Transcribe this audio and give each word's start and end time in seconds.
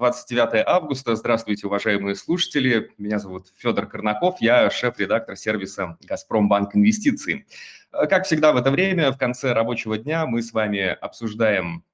29 0.00 0.64
августа. 0.66 1.14
Здравствуйте, 1.14 1.66
уважаемые 1.66 2.14
слушатели. 2.14 2.90
Меня 2.96 3.18
зовут 3.18 3.48
Федор 3.58 3.86
Корнаков, 3.86 4.40
я 4.40 4.70
шеф-редактор 4.70 5.36
сервиса 5.36 5.98
«Газпромбанк 6.00 6.74
Инвестиции». 6.74 7.44
Как 7.90 8.24
всегда 8.24 8.54
в 8.54 8.56
это 8.56 8.70
время, 8.70 9.12
в 9.12 9.18
конце 9.18 9.52
рабочего 9.52 9.98
дня, 9.98 10.24
мы 10.24 10.42
с 10.42 10.54
вами 10.54 10.86
обсуждаем 10.86 11.84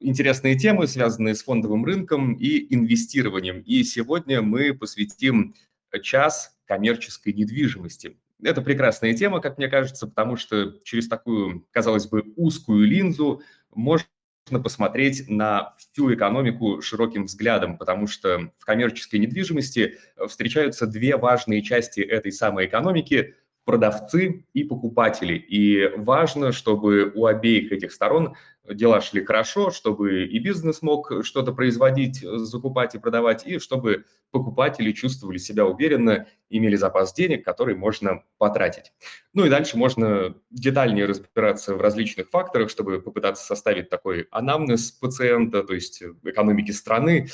интересные 0.00 0.56
темы, 0.56 0.86
связанные 0.86 1.34
с 1.34 1.42
фондовым 1.42 1.84
рынком 1.84 2.32
и 2.32 2.74
инвестированием. 2.74 3.60
И 3.66 3.84
сегодня 3.84 4.40
мы 4.40 4.72
посвятим 4.72 5.54
час 6.02 6.56
коммерческой 6.64 7.34
недвижимости. 7.34 8.16
Это 8.42 8.62
прекрасная 8.62 9.12
тема, 9.12 9.40
как 9.40 9.58
мне 9.58 9.68
кажется, 9.68 10.06
потому 10.06 10.36
что 10.36 10.78
через 10.84 11.06
такую, 11.06 11.66
казалось 11.70 12.06
бы, 12.06 12.32
узкую 12.36 12.86
линзу 12.86 13.42
можно 13.74 14.08
посмотреть 14.50 15.28
на 15.28 15.74
всю 15.78 16.14
экономику 16.14 16.80
широким 16.80 17.24
взглядом, 17.24 17.76
потому 17.76 18.06
что 18.06 18.50
в 18.58 18.64
коммерческой 18.64 19.16
недвижимости 19.16 19.98
встречаются 20.28 20.86
две 20.86 21.16
важные 21.16 21.62
части 21.62 22.00
этой 22.00 22.32
самой 22.32 22.66
экономики– 22.66 23.34
продавцы 23.66 24.44
и 24.54 24.64
покупатели. 24.64 25.34
И 25.34 25.90
важно, 25.96 26.52
чтобы 26.52 27.12
у 27.14 27.26
обеих 27.26 27.72
этих 27.72 27.92
сторон 27.92 28.36
дела 28.70 29.00
шли 29.00 29.24
хорошо, 29.24 29.70
чтобы 29.70 30.24
и 30.24 30.38
бизнес 30.38 30.82
мог 30.82 31.12
что-то 31.22 31.52
производить, 31.52 32.20
закупать 32.20 32.94
и 32.94 32.98
продавать, 32.98 33.46
и 33.46 33.58
чтобы 33.58 34.04
покупатели 34.30 34.92
чувствовали 34.92 35.38
себя 35.38 35.64
уверенно, 35.64 36.26
имели 36.50 36.76
запас 36.76 37.12
денег, 37.14 37.44
который 37.44 37.74
можно 37.74 38.22
потратить. 38.38 38.92
Ну 39.32 39.44
и 39.44 39.48
дальше 39.48 39.76
можно 39.76 40.34
детальнее 40.50 41.06
разбираться 41.06 41.74
в 41.74 41.80
различных 41.80 42.30
факторах, 42.30 42.70
чтобы 42.70 43.00
попытаться 43.00 43.44
составить 43.44 43.88
такой 43.88 44.28
анамнез 44.30 44.92
пациента, 44.92 45.62
то 45.62 45.74
есть 45.74 46.02
экономики 46.24 46.70
страны. 46.70 47.28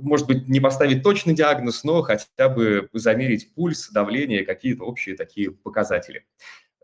Может 0.00 0.26
быть, 0.26 0.48
не 0.48 0.60
поставить 0.60 1.02
точный 1.02 1.34
диагноз, 1.34 1.84
но 1.84 2.02
хотя 2.02 2.48
бы 2.48 2.88
замерить 2.92 3.54
пульс, 3.54 3.90
давление, 3.90 4.44
какие-то 4.44 4.84
общие 4.84 5.16
такие 5.16 5.50
показатели. 5.50 6.24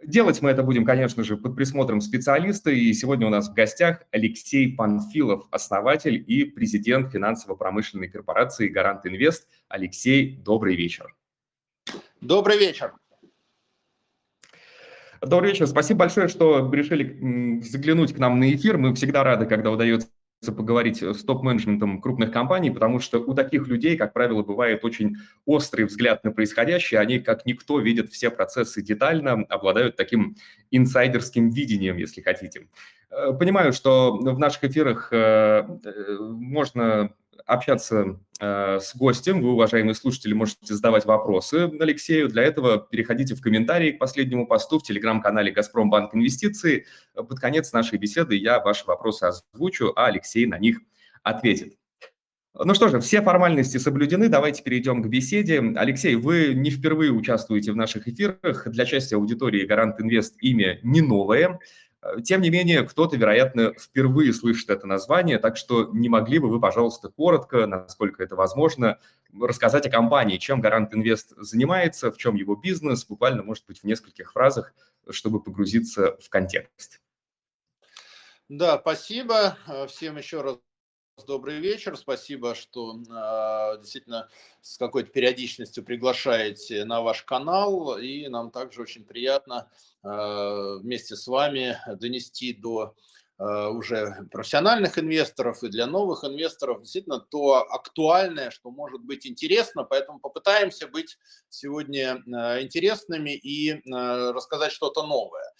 Делать 0.05 0.43
мы 0.43 0.51
это 0.51 0.63
будем, 0.63 0.85
конечно 0.85 1.23
же, 1.23 1.37
под 1.37 1.55
присмотром 1.55 2.01
специалиста. 2.01 2.71
И 2.71 2.93
сегодня 2.93 3.27
у 3.27 3.31
нас 3.31 3.49
в 3.49 3.55
гостях 3.55 4.03
Алексей 4.11 4.75
Панфилов, 4.75 5.47
основатель 5.51 6.23
и 6.27 6.45
президент 6.45 7.13
финансово-промышленной 7.13 8.09
корпорации 8.09 8.69
«Гарант 8.69 9.07
Инвест». 9.07 9.49
Алексей, 9.69 10.37
добрый 10.45 10.75
вечер. 10.75 11.15
Добрый 12.21 12.59
вечер. 12.59 12.95
Добрый 15.21 15.51
вечер. 15.51 15.69
Спасибо 15.69 16.01
большое, 16.01 16.27
что 16.27 16.69
решили 16.73 17.61
заглянуть 17.63 18.13
к 18.13 18.19
нам 18.19 18.41
на 18.41 18.53
эфир. 18.53 18.79
Мы 18.79 18.95
всегда 18.95 19.23
рады, 19.23 19.47
когда 19.47 19.71
удается 19.71 20.09
поговорить 20.51 21.03
с 21.03 21.23
топ-менеджментом 21.23 22.01
крупных 22.01 22.33
компаний, 22.33 22.71
потому 22.71 22.99
что 22.99 23.21
у 23.21 23.35
таких 23.35 23.69
людей, 23.69 23.97
как 23.97 24.13
правило, 24.13 24.43
бывает 24.43 24.85
очень 24.85 25.17
острый 25.47 25.85
взгляд 25.85 26.25
на 26.25 26.33
происходящее. 26.33 26.99
Они, 26.99 27.21
как 27.21 27.47
никто, 27.47 27.79
видят 27.79 28.11
все 28.11 28.31
процессы 28.31 28.83
детально, 28.83 29.45
обладают 29.49 29.95
таким 29.95 30.35
инсайдерским 30.73 31.51
видением, 31.51 31.97
если 31.97 32.23
хотите. 32.23 32.67
Э, 33.13 33.33
понимаю, 33.33 33.73
что 33.73 34.17
в 34.17 34.39
наших 34.39 34.65
эфирах 34.65 35.13
э, 35.13 35.17
э, 35.17 36.17
можно 36.19 37.13
общаться 37.47 38.21
э, 38.41 38.79
с 38.81 38.97
гостем. 38.97 39.43
Вы, 39.43 39.53
уважаемые 39.53 39.95
слушатели, 39.95 40.33
можете 40.33 40.75
задавать 40.75 41.05
вопросы 41.05 41.71
Алексею. 41.81 42.29
Для 42.29 42.43
этого 42.43 42.79
переходите 42.79 43.35
в 43.35 43.41
комментарии 43.41 43.93
к 43.93 43.99
последнему 43.99 44.47
посту 44.47 44.79
в 44.79 44.83
телеграм-канале 44.83 45.53
«Газпромбанк 45.53 46.15
Инвестиции». 46.15 46.87
Под 47.15 47.39
конец 47.39 47.73
нашей 47.73 47.99
беседы 47.99 48.37
я 48.37 48.61
ваши 48.61 48.85
вопросы 48.87 49.25
озвучу, 49.25 49.93
а 49.97 50.07
Алексей 50.07 50.47
на 50.47 50.59
них 50.59 50.79
ответит. 51.23 51.77
Ну 52.55 52.75
что 52.75 52.89
же, 52.89 53.01
все 53.01 53.23
формальности 53.23 53.79
соблюдены, 53.79 54.29
давайте 54.29 54.63
перейдем 54.63 55.03
к 55.03 55.07
беседе. 55.07 55.59
Алексей, 55.75 56.17
вы 56.17 56.53
не 56.55 56.71
впервые 56.71 57.11
участвуете 57.11 57.73
в 57.73 57.77
наших 57.77 58.09
эфирах. 58.09 58.69
Для 58.69 58.85
части 58.85 59.15
аудитории 59.15 59.65
«Гарант 59.65 59.99
Инвест» 60.01 60.37
имя 60.43 60.79
не 60.83 61.01
новое. 61.01 61.59
Э, 62.03 62.21
тем 62.23 62.41
не 62.41 62.51
менее, 62.51 62.83
кто-то, 62.83 63.17
вероятно, 63.17 63.73
впервые 63.75 64.33
слышит 64.33 64.71
это 64.71 64.87
название, 64.87 65.39
так 65.39 65.57
что 65.57 65.91
не 65.93 66.09
могли 66.09 66.39
бы 66.39 66.49
вы, 66.49 66.61
пожалуйста, 66.61 67.09
коротко, 67.09 67.67
насколько 67.67 68.23
это 68.23 68.37
возможно, 68.37 68.99
рассказать 69.41 69.87
о 69.87 69.91
компании, 69.91 70.39
чем 70.39 70.61
Гарант 70.61 70.93
Инвест 70.95 71.33
занимается, 71.37 72.11
в 72.11 72.19
чем 72.19 72.35
его 72.35 72.57
бизнес, 72.57 73.05
буквально, 73.07 73.43
может 73.43 73.65
быть, 73.67 73.81
в 73.81 73.85
нескольких 73.85 74.33
фразах, 74.33 74.75
чтобы 75.11 75.43
погрузиться 75.43 76.17
в 76.21 76.29
контекст. 76.29 77.01
Да, 78.49 78.79
спасибо. 78.79 79.57
Э, 79.67 79.87
всем 79.87 80.17
еще 80.17 80.43
раз 80.43 80.59
добрый 81.27 81.61
вечер. 81.61 81.97
Спасибо, 81.97 82.55
что 82.55 82.97
э, 82.97 83.81
действительно 83.81 84.29
с 84.61 84.79
какой-то 84.79 85.11
периодичностью 85.11 85.85
приглашаете 85.85 86.85
на 86.85 87.03
ваш 87.03 87.23
канал. 87.23 87.99
И 87.99 88.29
нам 88.29 88.51
также 88.51 88.83
очень 88.83 89.05
приятно 89.05 89.71
э, 90.03 90.79
вместе 90.81 91.17
с 91.17 91.27
вами 91.27 91.79
донести 91.99 92.55
до 92.55 92.95
э, 93.39 93.69
уже 93.69 94.27
профессиональных 94.31 94.99
инвесторов 94.99 95.63
и 95.63 95.69
для 95.69 95.87
новых 95.87 96.25
инвесторов 96.25 96.83
действительно 96.83 97.21
то 97.21 97.57
актуальное, 97.57 98.51
что 98.51 98.71
может 98.71 99.03
быть 99.03 99.27
интересно. 99.27 99.85
Поэтому 99.85 100.19
попытаемся 100.19 100.89
быть 100.89 101.19
сегодня 101.49 102.23
интересными 102.61 103.31
и 103.31 103.83
рассказать 103.87 104.73
что-то 104.73 105.07
новое. 105.07 105.53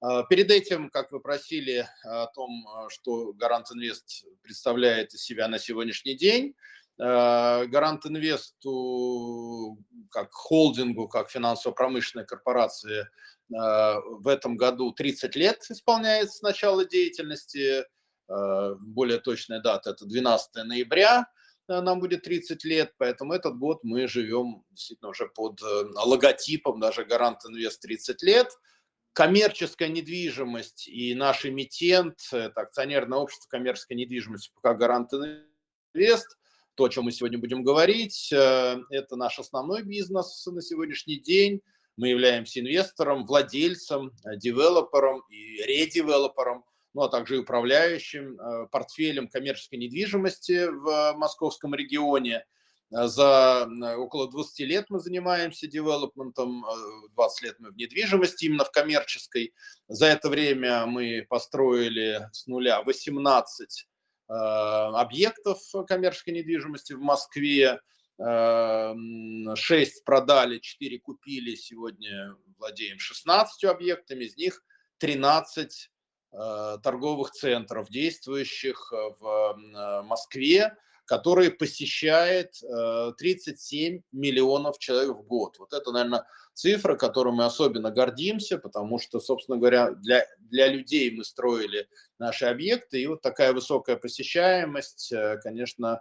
А, 0.00 0.22
перед 0.24 0.50
этим, 0.50 0.90
как 0.90 1.12
вы 1.12 1.20
просили 1.20 1.86
о 2.04 2.26
том, 2.28 2.66
а, 2.68 2.88
что 2.88 3.32
Гарант 3.34 3.70
Инвест 3.70 4.24
представляет 4.42 5.14
из 5.14 5.22
себя 5.22 5.46
на 5.48 5.58
сегодняшний 5.58 6.14
день, 6.14 6.54
а, 6.98 7.66
Гарант 7.66 8.06
Инвесту 8.06 9.78
как 10.10 10.32
холдингу, 10.32 11.06
как 11.08 11.30
финансово-промышленной 11.30 12.26
корпорации 12.26 13.08
в 13.52 14.28
этом 14.28 14.56
году 14.56 14.92
30 14.92 15.34
лет 15.34 15.66
исполняется 15.70 16.38
с 16.38 16.42
начала 16.42 16.84
деятельности. 16.84 17.84
Более 18.28 19.18
точная 19.18 19.60
дата– 19.60 19.90
это 19.90 20.06
12 20.06 20.62
ноября, 20.62 21.26
нам 21.66 21.98
будет 21.98 22.22
30 22.22 22.62
лет, 22.62 22.94
поэтому 22.96 23.32
этот 23.32 23.58
год 23.58 23.80
мы 23.82 24.06
живем 24.06 24.62
действительно 24.70 25.10
уже 25.10 25.26
под 25.26 25.60
э, 25.62 25.64
логотипом 25.94 26.78
даже 26.78 27.04
Гарант 27.04 27.44
Инвест 27.44 27.82
30 27.82 28.22
лет– 28.22 28.52
коммерческая 29.12 29.88
недвижимость 29.88 30.88
и 30.88 31.14
наш 31.14 31.44
эмитент, 31.44 32.18
это 32.32 32.60
акционерное 32.60 33.18
общество 33.18 33.48
коммерческой 33.48 33.94
недвижимости 33.94 34.50
пока 34.54 34.74
Гарант 34.74 35.10
Инвест, 35.12 36.38
то, 36.74 36.84
о 36.84 36.88
чем 36.88 37.04
мы 37.04 37.12
сегодня 37.12 37.38
будем 37.38 37.62
говорить, 37.62 38.32
э, 38.32 38.78
это 38.90 39.16
наш 39.16 39.38
основной 39.38 39.82
бизнес 39.82 40.46
на 40.46 40.62
сегодняшний 40.62 41.18
день. 41.18 41.60
Мы 41.96 42.08
являемся 42.08 42.60
инвестором, 42.60 43.26
владельцем, 43.26 44.12
э, 44.24 44.36
девелопером 44.36 45.22
и 45.28 45.62
редевелопером, 45.62 46.64
ну 46.94 47.02
а 47.02 47.08
также 47.08 47.38
управляющим 47.38 48.40
э, 48.40 48.66
портфелем 48.68 49.28
коммерческой 49.28 49.80
недвижимости 49.80 50.66
в 50.68 51.14
московском 51.16 51.74
регионе– 51.74 52.44
за 52.90 53.68
около 53.98 54.28
20 54.28 54.60
лет 54.60 54.86
мы 54.88 54.98
занимаемся 54.98 55.68
девелопментом, 55.68 56.64
20 57.14 57.42
э, 57.42 57.46
лет 57.46 57.56
мы 57.60 57.70
в 57.70 57.76
недвижимости, 57.76 58.46
именно 58.46 58.64
в 58.64 58.72
коммерческой. 58.72 59.54
За 59.86 60.06
это 60.06 60.28
время 60.28 60.86
мы 60.86 61.24
построили 61.28 62.28
с 62.32 62.46
нуля 62.48 62.82
18 62.82 63.86
э, 64.28 64.32
объектов 64.32 65.58
коммерческой 65.86 66.30
недвижимости 66.30 66.92
в 66.94 67.00
Москве, 67.00 67.80
6 68.18 70.04
продали, 70.04 70.58
4 70.58 70.98
купили, 70.98 71.54
сегодня 71.54 72.36
владеем 72.58 72.98
16 72.98 73.64
объектами, 73.64 74.24
из 74.24 74.36
них 74.36 74.62
13 74.98 75.90
торговых 76.30 77.30
центров, 77.30 77.88
действующих 77.88 78.92
в 78.92 80.02
Москве, 80.04 80.76
который 81.10 81.50
посещает 81.50 82.52
37 83.18 83.96
э, 83.96 84.00
миллионов 84.12 84.78
человек 84.78 85.16
в 85.16 85.22
год. 85.22 85.58
Вот 85.58 85.72
это, 85.72 85.90
наверное, 85.90 86.24
цифра, 86.54 86.94
которой 86.94 87.34
мы 87.34 87.46
особенно 87.46 87.90
гордимся, 87.90 88.58
потому 88.58 89.00
что, 89.00 89.18
собственно 89.18 89.58
говоря, 89.58 89.90
для, 89.90 90.24
для 90.38 90.68
людей 90.68 91.10
мы 91.10 91.24
строили 91.24 91.88
наши 92.20 92.44
объекты, 92.44 93.02
и 93.02 93.08
вот 93.08 93.22
такая 93.22 93.52
высокая 93.52 93.96
посещаемость, 93.96 95.10
э, 95.10 95.38
конечно, 95.42 96.00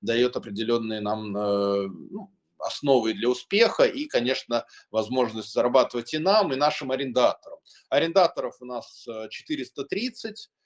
дает 0.00 0.36
определенные 0.36 1.00
нам 1.00 1.36
э, 1.36 1.88
ну, 1.88 2.30
основы 2.60 3.14
для 3.14 3.28
успеха 3.28 3.82
и, 3.82 4.04
конечно, 4.04 4.66
возможность 4.92 5.52
зарабатывать 5.52 6.14
и 6.14 6.18
нам, 6.18 6.52
и 6.52 6.56
нашим 6.56 6.92
арендаторам. 6.92 7.58
Арендаторов 7.88 8.54
у 8.60 8.66
нас 8.66 9.04
430, 9.30 10.48
а, 10.48 10.61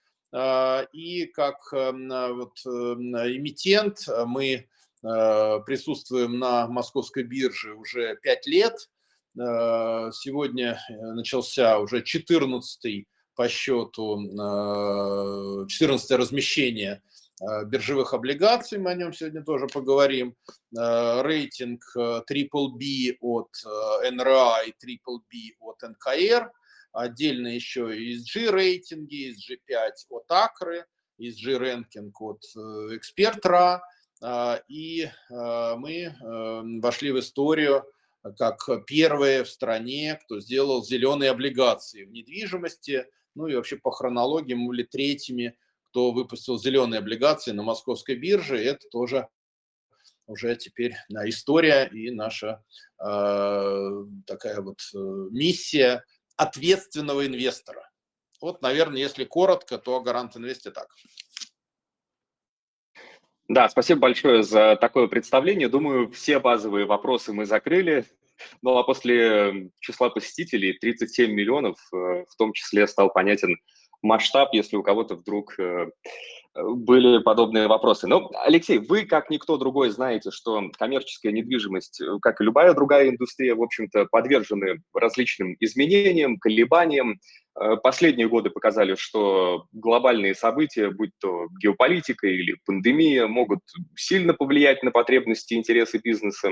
и 0.93 1.27
как 1.33 1.57
эм, 1.73 2.13
а, 2.13 2.33
вот, 2.33 2.59
эм, 2.67 3.17
эмитент 3.17 4.07
э, 4.07 4.25
мы 4.27 4.47
э, 4.47 5.61
присутствуем 5.65 6.39
на 6.39 6.67
московской 6.67 7.23
бирже 7.23 7.75
уже 7.75 8.17
5 8.23 8.47
лет. 8.47 8.91
Э, 9.39 10.11
сегодня 10.13 10.79
начался 10.91 11.79
уже 11.79 12.03
14 12.03 13.07
по 13.35 13.49
счету, 13.49 14.19
14 15.69 16.11
размещение 16.13 17.03
биржевых 17.67 18.15
облигаций, 18.15 18.79
мы 18.79 18.93
о 18.93 18.95
нем 18.95 19.13
сегодня 19.13 19.45
тоже 19.45 19.67
поговорим, 19.67 20.35
рейтинг 20.73 21.83
Triple 21.95 22.71
B 22.79 23.19
от 23.21 23.51
НРА 24.11 24.63
и 24.63 24.71
Triple 24.71 25.19
B 25.31 25.53
от 25.61 25.83
НКР, 25.83 26.51
отдельно 26.97 27.49
еще 27.49 27.91
ESG 27.97 28.51
рейтинги, 28.51 29.33
ESG5 29.33 29.91
от 30.11 30.31
Акры, 30.31 30.87
ESG 31.21 31.57
рэнкинг 31.57 32.21
от 32.21 32.43
Экспертра, 32.95 33.83
и 34.69 35.09
мы 35.31 36.15
вошли 36.81 37.13
в 37.13 37.21
историю 37.21 37.85
как 38.39 38.69
первые 38.87 39.45
в 39.45 39.49
стране, 39.49 40.19
кто 40.25 40.41
сделал 40.41 40.85
зеленые 40.85 41.31
облигации 41.31 42.05
в 42.05 42.11
недвижимости, 42.11 43.07
ну 43.35 43.47
и 43.47 43.55
вообще 43.55 43.77
по 43.77 43.93
хронологии 43.93 44.55
мы 44.55 44.69
были 44.69 44.83
третьими, 44.83 45.57
кто 45.91 46.11
выпустил 46.13 46.59
зеленые 46.59 46.99
облигации 46.99 47.53
на 47.53 47.63
московской 47.63 48.17
бирже. 48.17 48.59
Это 48.59 48.89
тоже 48.91 49.29
уже 50.27 50.57
теперь 50.57 50.95
история 51.09 51.87
и 51.87 52.11
наша 52.11 52.65
э, 52.99 54.05
такая 54.27 54.61
вот 54.61 54.81
э, 54.95 54.99
миссия 55.31 56.05
ответственного 56.37 57.27
инвестора. 57.27 57.91
Вот, 58.41 58.63
наверное, 58.63 58.99
если 58.99 59.25
коротко, 59.25 59.79
то 59.79 60.01
Гарант 60.01 60.37
Инвесте 60.37 60.71
так. 60.71 60.89
Да, 63.49 63.69
спасибо 63.69 64.01
большое 64.01 64.43
за 64.43 64.77
такое 64.77 65.07
представление. 65.07 65.69
Думаю, 65.69 66.11
все 66.11 66.41
базовые 66.41 66.85
вопросы 66.85 67.33
мы 67.33 67.47
закрыли. 67.47 68.05
Ну 68.61 68.77
а 68.77 68.83
после 68.83 69.71
числа 69.81 70.11
посетителей 70.11 70.75
37 70.75 71.31
миллионов, 71.31 71.79
э, 71.93 72.25
в 72.29 72.37
том 72.37 72.53
числе 72.53 72.87
стал 72.87 73.11
понятен 73.11 73.57
масштаб, 74.03 74.53
если 74.53 74.77
у 74.77 74.83
кого-то 74.83 75.15
вдруг 75.15 75.59
э, 75.59 75.91
были 76.63 77.19
подобные 77.19 77.69
вопросы. 77.69 78.07
Но, 78.07 78.31
Алексей, 78.45 78.79
вы, 78.79 79.05
как 79.05 79.31
никто 79.31 79.57
другой, 79.57 79.91
знаете, 79.91 80.31
что 80.31 80.63
коммерческая 80.79 81.33
недвижимость, 81.33 82.01
э, 82.01 82.19
как 82.21 82.41
и 82.41 82.45
любая 82.45 82.75
другая 82.75 83.11
индустрия, 83.11 83.55
в 83.55 83.63
общем-то, 83.63 84.07
подвержены 84.11 84.83
различным 84.95 85.57
изменениям, 85.61 86.39
колебаниям. 86.39 87.21
Э, 87.59 87.77
последние 87.77 88.29
годы 88.29 88.51
показали, 88.51 88.95
что 88.97 89.67
глобальные 89.73 90.35
события, 90.35 90.91
будь 90.91 91.13
то 91.19 91.47
геополитика 91.61 92.27
или 92.27 92.57
пандемия, 92.67 93.27
могут 93.27 93.61
сильно 93.97 94.35
повлиять 94.35 94.83
на 94.83 94.91
потребности 94.91 95.55
и 95.55 95.57
интересы 95.57 95.99
бизнеса. 95.99 96.51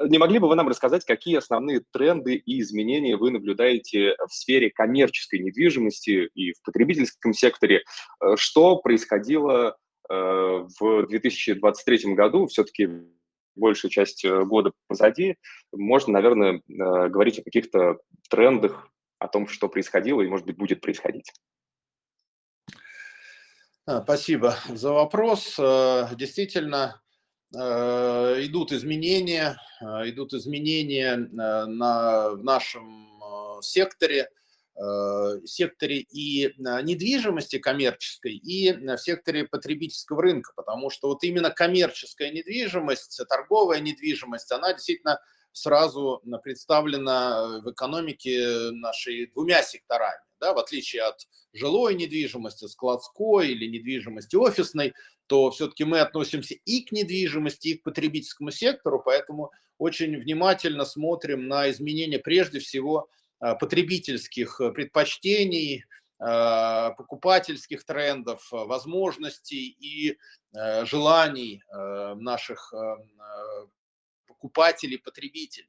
Не 0.00 0.18
могли 0.18 0.38
бы 0.38 0.48
вы 0.48 0.54
нам 0.54 0.68
рассказать, 0.68 1.04
какие 1.04 1.36
основные 1.36 1.82
тренды 1.92 2.36
и 2.36 2.60
изменения 2.60 3.16
вы 3.16 3.30
наблюдаете 3.30 4.14
в 4.28 4.32
сфере 4.32 4.70
коммерческой 4.70 5.40
недвижимости 5.40 6.30
и 6.34 6.52
в 6.52 6.62
потребительском 6.62 7.32
секторе? 7.32 7.82
Э, 8.22 8.36
что 8.36 8.76
происходило 8.76 9.76
э, 10.08 10.14
в 10.14 11.06
2023 11.08 12.14
году? 12.14 12.46
Все-таки 12.46 12.88
большая 13.56 13.90
часть 13.90 14.24
года 14.24 14.70
позади. 14.86 15.34
Можно, 15.72 16.12
наверное, 16.12 16.62
говорить 16.68 17.40
о 17.40 17.42
каких-то 17.42 17.98
трендах 18.30 18.88
о 19.18 19.28
том, 19.28 19.48
что 19.48 19.68
происходило 19.68 20.22
и, 20.22 20.28
может 20.28 20.46
быть, 20.46 20.56
будет 20.56 20.80
происходить. 20.80 21.32
А, 23.88 24.02
спасибо 24.02 24.54
за 24.68 24.92
вопрос. 24.92 25.56
Э, 25.58 26.08
действительно, 26.14 27.00
э, 27.54 27.58
идут 27.58 28.70
изменения, 28.70 29.58
э, 29.80 30.10
идут 30.10 30.34
изменения 30.34 31.16
на, 31.16 32.30
в 32.30 32.44
нашем 32.44 33.08
секторе, 33.62 34.28
секторе 35.44 35.98
и 35.98 36.54
недвижимости 36.56 37.58
коммерческой, 37.58 38.34
и 38.34 38.72
в 38.72 38.96
секторе 38.98 39.44
потребительского 39.44 40.22
рынка, 40.22 40.52
потому 40.54 40.88
что 40.90 41.08
вот 41.08 41.24
именно 41.24 41.50
коммерческая 41.50 42.30
недвижимость, 42.30 43.20
торговая 43.28 43.80
недвижимость, 43.80 44.52
она 44.52 44.74
действительно 44.74 45.18
сразу 45.58 46.22
представлена 46.42 47.60
в 47.64 47.70
экономике 47.70 48.70
нашей 48.72 49.26
двумя 49.26 49.62
секторами. 49.62 50.20
Да, 50.40 50.54
в 50.54 50.58
отличие 50.58 51.02
от 51.02 51.26
жилой 51.52 51.94
недвижимости, 51.94 52.66
складской 52.66 53.48
или 53.48 53.66
недвижимости 53.66 54.36
офисной, 54.36 54.94
то 55.26 55.50
все-таки 55.50 55.84
мы 55.84 56.00
относимся 56.00 56.54
и 56.54 56.84
к 56.84 56.92
недвижимости, 56.92 57.68
и 57.68 57.74
к 57.74 57.82
потребительскому 57.82 58.52
сектору, 58.52 59.02
поэтому 59.04 59.50
очень 59.78 60.16
внимательно 60.16 60.84
смотрим 60.84 61.48
на 61.48 61.70
изменения 61.70 62.18
прежде 62.18 62.60
всего 62.60 63.08
а, 63.40 63.54
потребительских 63.54 64.60
предпочтений, 64.74 65.84
покупательских 66.20 67.84
трендов, 67.84 68.48
возможностей 68.50 69.68
и 69.78 70.18
желаний 70.82 71.62
наших 71.70 72.74
покупателей, 74.38 74.98
потребителей. 74.98 75.68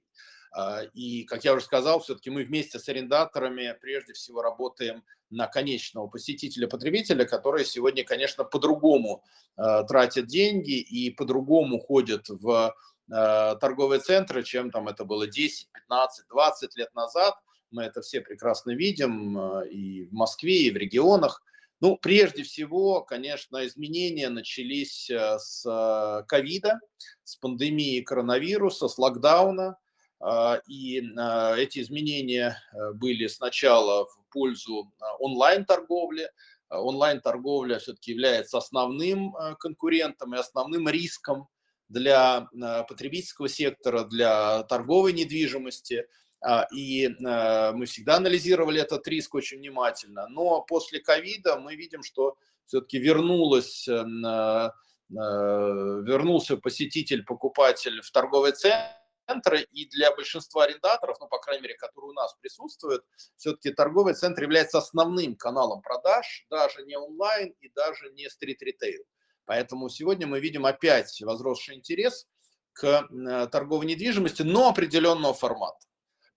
А, 0.51 0.83
и, 0.93 1.23
как 1.23 1.43
я 1.43 1.53
уже 1.53 1.63
сказал, 1.63 1.99
все-таки 1.99 2.29
мы 2.29 2.43
вместе 2.43 2.79
с 2.79 2.87
арендаторами 2.89 3.75
прежде 3.81 4.13
всего 4.13 4.41
работаем 4.41 5.03
на 5.29 5.47
конечного 5.47 6.07
посетителя-потребителя, 6.07 7.25
которые 7.25 7.65
сегодня, 7.65 8.03
конечно, 8.03 8.43
по-другому 8.43 9.23
а, 9.57 9.83
тратят 9.83 10.27
деньги 10.27 10.79
и 10.79 11.11
по-другому 11.11 11.79
ходят 11.79 12.29
в 12.29 12.75
а, 13.11 13.55
торговые 13.55 13.99
центры, 13.99 14.43
чем 14.43 14.71
там 14.71 14.87
это 14.87 15.03
было 15.03 15.27
10, 15.27 15.69
15, 15.71 16.27
20 16.29 16.77
лет 16.77 16.93
назад. 16.95 17.35
Мы 17.71 17.83
это 17.83 18.01
все 18.01 18.21
прекрасно 18.21 18.71
видим 18.71 19.37
и 19.65 20.05
в 20.05 20.11
Москве, 20.11 20.63
и 20.63 20.71
в 20.71 20.77
регионах. 20.77 21.43
Ну, 21.81 21.95
прежде 21.95 22.43
всего, 22.43 23.01
конечно, 23.01 23.65
изменения 23.65 24.29
начались 24.29 25.09
э, 25.09 25.39
с 25.39 25.65
э, 25.65 26.23
ковида, 26.27 26.79
с 27.23 27.37
пандемии 27.37 28.01
коронавируса, 28.01 28.89
с 28.89 28.97
локдауна. 28.97 29.77
А, 30.21 30.61
и 30.67 30.99
э, 30.99 31.55
эти 31.57 31.79
изменения 31.79 32.61
были 32.95 33.27
сначала 33.27 34.05
в 34.05 34.25
пользу 34.29 34.91
онлайн-торговли. 35.19 36.29
Онлайн-торговля 36.69 37.79
все-таки 37.79 38.11
является 38.11 38.57
основным 38.57 39.33
конкурентом 39.59 40.35
и 40.35 40.37
основным 40.37 40.87
риском 40.87 41.47
для 41.87 42.47
потребительского 42.87 43.49
сектора, 43.49 44.03
для 44.03 44.63
торговой 44.63 45.13
недвижимости– 45.13 46.05
а, 46.13 46.28
и 46.71 47.09
а, 47.25 47.73
мы 47.73 47.85
всегда 47.85 48.15
анализировали 48.15 48.81
этот 48.81 49.07
риск 49.07 49.35
очень 49.35 49.57
внимательно. 49.57 50.27
Но 50.29 50.61
после 50.61 50.99
ковида 50.99 51.59
мы 51.59 51.75
видим, 51.75 52.03
что 52.03 52.37
все-таки 52.65 52.99
вернулось, 52.99 53.87
э, 53.87 54.69
вернулся 55.09 56.57
посетитель, 56.57 57.23
покупатель 57.23 58.01
в 58.01 58.11
торговый 58.11 58.51
центр, 58.51 59.55
и 59.71 59.85
для 59.89 60.15
большинства 60.15 60.63
арендаторов, 60.63 61.17
ну, 61.19 61.27
по 61.27 61.39
крайней 61.39 61.63
мере, 61.63 61.75
которые 61.75 62.11
у 62.11 62.13
нас 62.13 62.35
присутствуют, 62.41 63.03
все-таки 63.35 63.71
торговый 63.71 64.13
центр 64.13 64.43
является 64.43 64.77
основным 64.77 65.35
каналом 65.35 65.81
продаж, 65.81 66.45
даже 66.49 66.83
не 66.83 66.95
онлайн 66.95 67.53
и 67.59 67.69
даже 67.69 68.11
не 68.11 68.29
стрит-ритейл. 68.29 69.03
Поэтому 69.45 69.89
сегодня 69.89 70.27
мы 70.27 70.39
видим 70.39 70.65
опять 70.65 71.21
возросший 71.21 71.75
интерес 71.75 72.27
к 72.73 73.07
э, 73.09 73.47
торговой 73.47 73.87
недвижимости, 73.87 74.43
но 74.43 74.69
определенного 74.69 75.33
формата. 75.33 75.88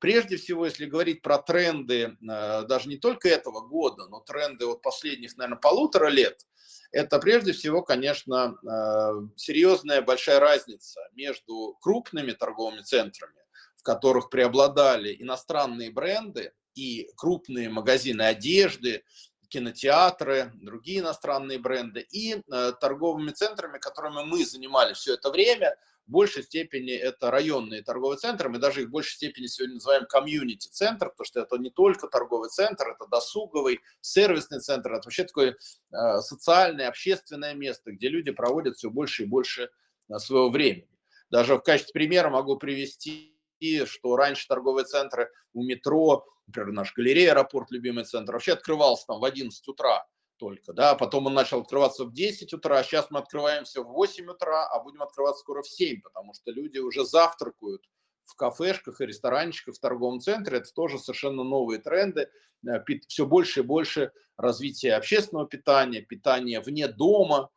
Прежде 0.03 0.37
всего, 0.37 0.65
если 0.67 0.87
говорить 0.87 1.23
про 1.23 1.39
тренды 1.39 2.17
э, 2.21 2.63
даже 2.67 2.89
не 2.89 2.97
только 2.97 3.29
этого 3.29 3.61
года, 3.61 4.09
но 4.09 4.19
тренды 4.19 4.67
вот 4.67 4.83
последних, 4.83 5.37
наверное, 5.37 5.61
полутора 5.61 6.09
лет, 6.09 6.45
это 6.91 7.21
прежде 7.21 7.53
всего, 7.53 7.83
конечно, 7.83 8.57
э, 8.67 9.29
серьезная 9.37 10.03
большая 10.03 10.41
разница 10.41 11.01
между 11.13 11.79
крупными 11.81 12.33
торговыми 12.33 12.81
центрами, 12.81 13.39
в 13.77 13.85
которых 13.85 14.29
преобладали 14.29 15.15
иностранные 15.21 15.93
бренды 15.93 16.53
и 16.75 17.09
крупные 17.15 17.69
магазины 17.69 18.23
одежды, 18.23 19.05
кинотеатры, 19.51 20.51
другие 20.55 20.99
иностранные 20.99 21.61
бренды, 21.61 22.05
и 22.11 22.43
э, 22.51 22.73
торговыми 22.81 23.31
центрами, 23.31 23.79
которыми 23.79 24.25
мы 24.25 24.45
занимались 24.45 24.97
все 24.97 25.15
это 25.15 25.31
время– 25.31 25.77
в 26.07 26.11
большей 26.11 26.43
степени 26.43 26.93
это 26.93 27.31
районные 27.31 27.83
торговые 27.83 28.19
центры, 28.19 28.49
мы 28.49 28.59
даже 28.59 28.83
их 28.83 28.89
в 28.89 28.91
большей 28.91 29.15
степени 29.15 29.47
сегодня 29.47 29.75
называем 29.75 30.07
комьюнити-центр, 30.07 31.11
потому 31.11 31.25
что 31.25 31.41
это 31.41 31.57
не 31.59 31.71
только 31.71 32.09
торговый 32.09 32.51
центр, 32.51 32.89
это 32.89 33.07
досуговый, 33.07 33.81
сервисный 34.01 34.61
центр, 34.61 34.93
это 34.93 35.03
вообще 35.05 35.25
такое 35.25 35.57
э, 35.93 36.21
социальное, 36.21 36.89
общественное 36.89 37.55
место, 37.55 37.93
где 37.93 38.09
люди 38.09 38.31
проводят 38.31 38.77
все 38.77 38.91
больше 38.91 39.23
и 39.23 39.27
больше 39.27 39.71
э, 40.09 40.19
своего 40.19 40.51
времени. 40.51 40.89
Даже 41.31 41.57
в 41.57 41.61
качестве 41.61 41.93
примера 41.93 42.29
могу 42.29 42.57
привести, 42.57 43.37
что 43.85 44.17
раньше 44.17 44.49
торговые 44.49 44.85
центры 44.85 45.31
у 45.55 45.65
метро, 45.65 46.27
например, 46.47 46.73
наш 46.73 46.93
галерея, 46.95 47.31
аэропорт, 47.31 47.71
любимый 47.71 48.05
центр, 48.05 48.33
вообще 48.33 48.53
открывался 48.53 49.07
там 49.07 49.21
в 49.21 49.25
11 49.25 49.67
утра 49.69 50.05
только, 50.37 50.73
да, 50.73 50.95
потом 50.95 51.27
он 51.27 51.35
начал 51.35 51.61
открываться 51.61 52.05
в 52.05 52.13
10 52.13 52.53
утра, 52.55 52.83
сейчас 52.83 53.11
мы 53.11 53.21
открываемся 53.21 53.83
в 53.83 53.93
8 53.93 54.27
утра, 54.27 54.67
а 54.67 54.83
будем 54.83 55.03
открываться 55.03 55.41
скоро 55.41 55.63
в 55.63 55.69
7, 55.69 56.01
потому 56.03 56.35
что 56.35 56.51
люди 56.51 56.79
уже 56.79 57.05
завтракают 57.05 57.83
в 58.25 58.35
кафешках 58.35 59.01
и 59.01 59.07
ресторанчиках 59.07 59.77
в 59.77 59.81
торговом 59.81 60.21
центре, 60.21 60.59
это 60.59 60.73
тоже 60.73 60.99
совершенно 60.99 61.45
новые 61.45 61.81
тренды, 61.81 62.29
э, 62.67 62.85
все 63.09 63.27
больше 63.27 63.61
и 63.61 63.63
больше 63.65 64.13
развития 64.37 64.95
общественного 64.95 65.47
питания, 65.47 66.01
питания 66.01 66.61
вне 66.61 66.89
дома, 66.89 67.51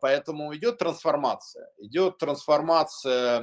Поэтому 0.00 0.54
идет 0.54 0.78
трансформация. 0.78 1.68
Идет 1.78 2.18
трансформация 2.18 3.42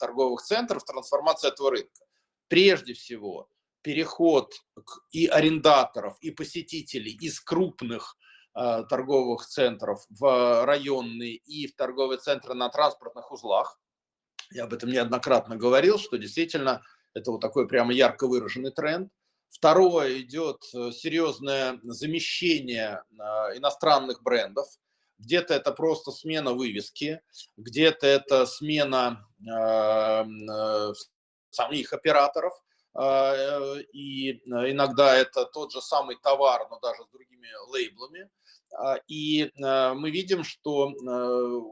торговых 0.00 0.42
центров, 0.42 0.84
трансформация 0.84 1.52
этого 1.52 1.70
рынка. 1.70 2.04
Прежде 2.48 2.94
всего, 2.94 3.48
переход 3.84 4.52
и 5.12 5.26
арендаторов, 5.26 6.16
и 6.20 6.32
посетителей 6.32 7.12
из 7.12 7.40
крупных 7.40 8.16
торговых 8.52 9.46
центров 9.46 10.04
в 10.08 10.64
районные 10.64 11.34
и 11.34 11.66
в 11.66 11.74
торговые 11.74 12.18
центры 12.18 12.54
на 12.54 12.68
транспортных 12.68 13.32
узлах. 13.32 13.80
Я 14.52 14.64
об 14.64 14.72
этом 14.72 14.90
неоднократно 14.90 15.56
говорил, 15.56 15.98
что 15.98 16.16
действительно 16.18 16.82
это 17.14 17.30
вот 17.30 17.40
такой 17.40 17.66
прямо 17.68 17.92
ярко 17.92 18.26
выраженный 18.26 18.70
тренд. 18.70 19.10
Второе, 19.48 20.20
идет 20.20 20.64
э, 20.74 20.90
серьезное 20.90 21.78
замещение 21.84 23.04
а, 23.18 23.56
иностранных 23.56 24.20
брендов. 24.22 24.66
Где-то 25.18 25.54
это 25.54 25.70
просто 25.70 26.10
смена 26.10 26.54
вывески, 26.54 27.20
где-то 27.56 28.04
это 28.06 28.46
смена 28.46 29.24
э, 29.40 30.24
э, 30.50 30.92
самих 31.50 31.92
операторов, 31.92 32.52
и 32.96 34.40
иногда 34.46 35.16
это 35.16 35.46
тот 35.46 35.72
же 35.72 35.80
самый 35.80 36.16
товар, 36.16 36.68
но 36.70 36.78
даже 36.78 37.02
с 37.02 37.08
другими 37.08 37.48
лейблами. 37.68 38.30
А, 38.76 39.00
и 39.08 39.50
мы 39.56 40.10
видим, 40.10 40.44
что 40.44 40.88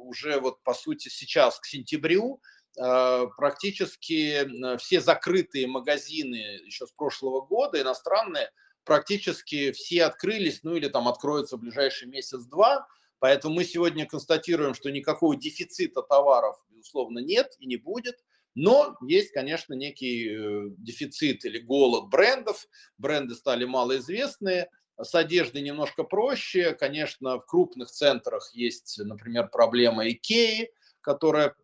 уже 0.06 0.40
вот 0.40 0.62
по 0.62 0.74
сути 0.74 1.08
сейчас 1.08 1.60
к 1.60 1.66
сентябрю 1.66 2.40
а, 2.78 3.26
практически 3.26 4.76
все 4.78 5.00
закрытые 5.00 5.66
магазины 5.66 6.60
еще 6.64 6.86
с 6.86 6.92
прошлого 6.92 7.42
года, 7.42 7.80
иностранные, 7.80 8.50
практически 8.84 9.72
все 9.72 10.04
открылись, 10.04 10.62
ну 10.62 10.74
или 10.74 10.88
там 10.88 11.08
откроются 11.08 11.56
в 11.56 11.60
ближайший 11.60 12.08
месяц-два. 12.08 12.86
Поэтому 13.18 13.54
мы 13.54 13.64
сегодня 13.64 14.06
констатируем, 14.06 14.74
что 14.74 14.90
никакого 14.90 15.36
дефицита 15.36 16.02
товаров, 16.02 16.56
безусловно, 16.70 17.20
нет 17.20 17.54
и 17.60 17.66
не 17.66 17.76
будет. 17.76 18.16
Но 18.54 18.96
есть, 19.06 19.32
конечно, 19.32 19.74
некий 19.74 20.28
э, 20.28 20.70
дефицит 20.78 21.44
или 21.44 21.58
голод 21.58 22.10
брендов. 22.10 22.66
Бренды 22.98 23.34
стали 23.34 23.64
малоизвестные. 23.64 24.68
С 25.00 25.14
одеждой 25.14 25.62
немножко 25.62 26.04
проще. 26.04 26.74
Конечно, 26.74 27.38
в 27.38 27.46
крупных 27.46 27.90
центрах 27.90 28.50
есть, 28.54 28.98
например, 28.98 29.48
проблема 29.48 30.08
Икеи, 30.08 30.70
которая, 31.00 31.54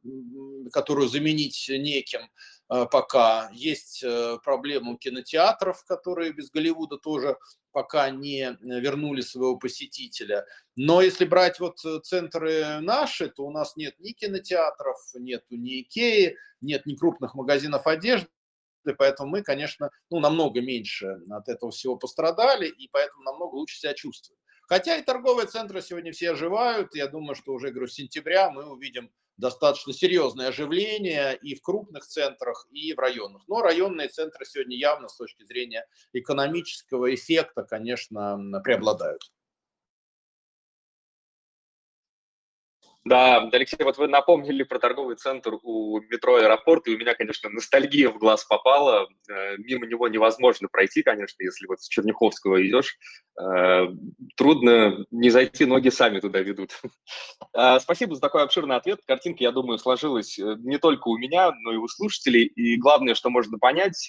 которую 0.73 1.09
заменить 1.09 1.67
неким 1.69 2.23
пока. 2.69 3.51
Есть 3.53 4.03
э, 4.03 4.39
проблема 4.45 4.93
у 4.93 4.99
кинотеатров, 4.99 5.85
которые 5.85 6.33
без 6.33 6.51
Голливуда 6.51 6.99
тоже 6.99 7.39
пока 7.73 8.11
не 8.11 8.57
вернули 8.61 9.21
своего 9.21 9.57
посетителя. 9.57 10.47
Но 10.77 11.01
если 11.01 11.25
брать 11.25 11.61
вот 11.61 11.85
э, 11.85 12.01
центры 12.03 12.81
наши, 12.81 13.29
то 13.29 13.45
у 13.47 13.51
нас 13.51 13.77
нет 13.77 13.95
ни 13.99 14.13
кинотеатров, 14.13 14.97
нету 15.15 15.57
ни 15.57 15.83
Икеи, 15.83 16.37
нет 16.61 16.87
ни 16.87 16.95
крупных 16.95 17.35
магазинов 17.35 17.87
одежды, 17.87 18.29
поэтому 18.97 19.31
мы, 19.31 19.43
конечно, 19.43 19.91
ну, 20.11 20.21
намного 20.21 20.61
меньше 20.61 21.21
от 21.31 21.49
этого 21.49 21.71
всего 21.71 21.97
пострадали, 21.97 22.67
и 22.67 22.89
поэтому 22.89 23.23
намного 23.23 23.55
лучше 23.55 23.79
себя 23.79 23.95
чувствуем. 23.95 24.39
Хотя 24.69 24.97
и 24.99 25.03
торговые 25.03 25.47
центры 25.47 25.81
сегодня 25.81 26.13
все 26.13 26.33
оживают, 26.33 26.95
я 26.95 27.09
думаю, 27.09 27.35
что 27.35 27.55
уже, 27.55 27.71
говорю, 27.71 27.89
с 27.89 27.95
сентября 27.95 28.51
мы 28.51 28.71
увидим 28.71 29.11
достаточно 29.39 29.95
серьезное 29.95 30.49
оживление 30.49 31.39
и 31.41 31.55
в 31.55 31.63
крупных 31.63 32.05
центрах, 32.07 32.67
и 32.71 32.93
в 32.93 32.99
районах. 32.99 33.43
Но 33.49 33.63
районные 33.63 34.09
центры 34.09 34.45
сегодня 34.45 34.77
явно 34.77 35.09
с 35.09 35.17
точки 35.17 35.43
зрения 35.45 35.87
экономического 36.13 37.15
эффекта, 37.15 37.63
конечно, 37.63 38.61
преобладают. 38.63 39.33
Да, 43.09 43.49
Алексей, 43.51 43.83
вот 43.85 43.97
вы 43.97 44.07
напомнили 44.07 44.65
про 44.65 44.79
торговый 44.79 45.17
центр 45.17 45.55
у 45.63 45.99
метро 46.11 46.37
аэропорт, 46.37 46.87
и 46.89 46.95
у 46.95 46.99
меня, 46.99 47.15
конечно, 47.15 47.49
ностальгия 47.49 48.11
в 48.11 48.19
глаз 48.19 48.45
попала. 48.45 49.09
Э, 49.31 49.57
мимо 49.57 49.87
него 49.87 50.09
невозможно 50.09 50.69
пройти, 50.71 51.03
конечно, 51.03 51.43
если 51.43 51.67
вот 51.67 51.81
с 51.81 51.89
Черняховского 51.89 52.63
идешь. 52.67 52.99
Э, 53.41 53.87
трудно 54.37 55.07
не 55.11 55.31
зайти, 55.31 55.65
ноги 55.65 55.89
сами 55.89 56.21
туда 56.21 56.41
ведут. 56.41 56.73
Э, 57.57 57.81
спасибо 57.81 58.15
за 58.15 58.21
такой 58.21 58.43
обширный 58.43 58.77
ответ. 58.77 59.01
Картинка, 59.07 59.43
я 59.43 59.53
думаю, 59.53 59.79
сложилась 59.79 60.39
не 60.39 60.79
только 60.79 61.09
у 61.09 61.17
меня, 61.17 61.51
но 61.63 61.73
и 61.73 61.77
у 61.77 61.89
слушателей. 61.89 62.45
И 62.45 62.77
главное, 62.77 63.15
что 63.15 63.31
можно 63.31 63.59
понять, 63.59 64.07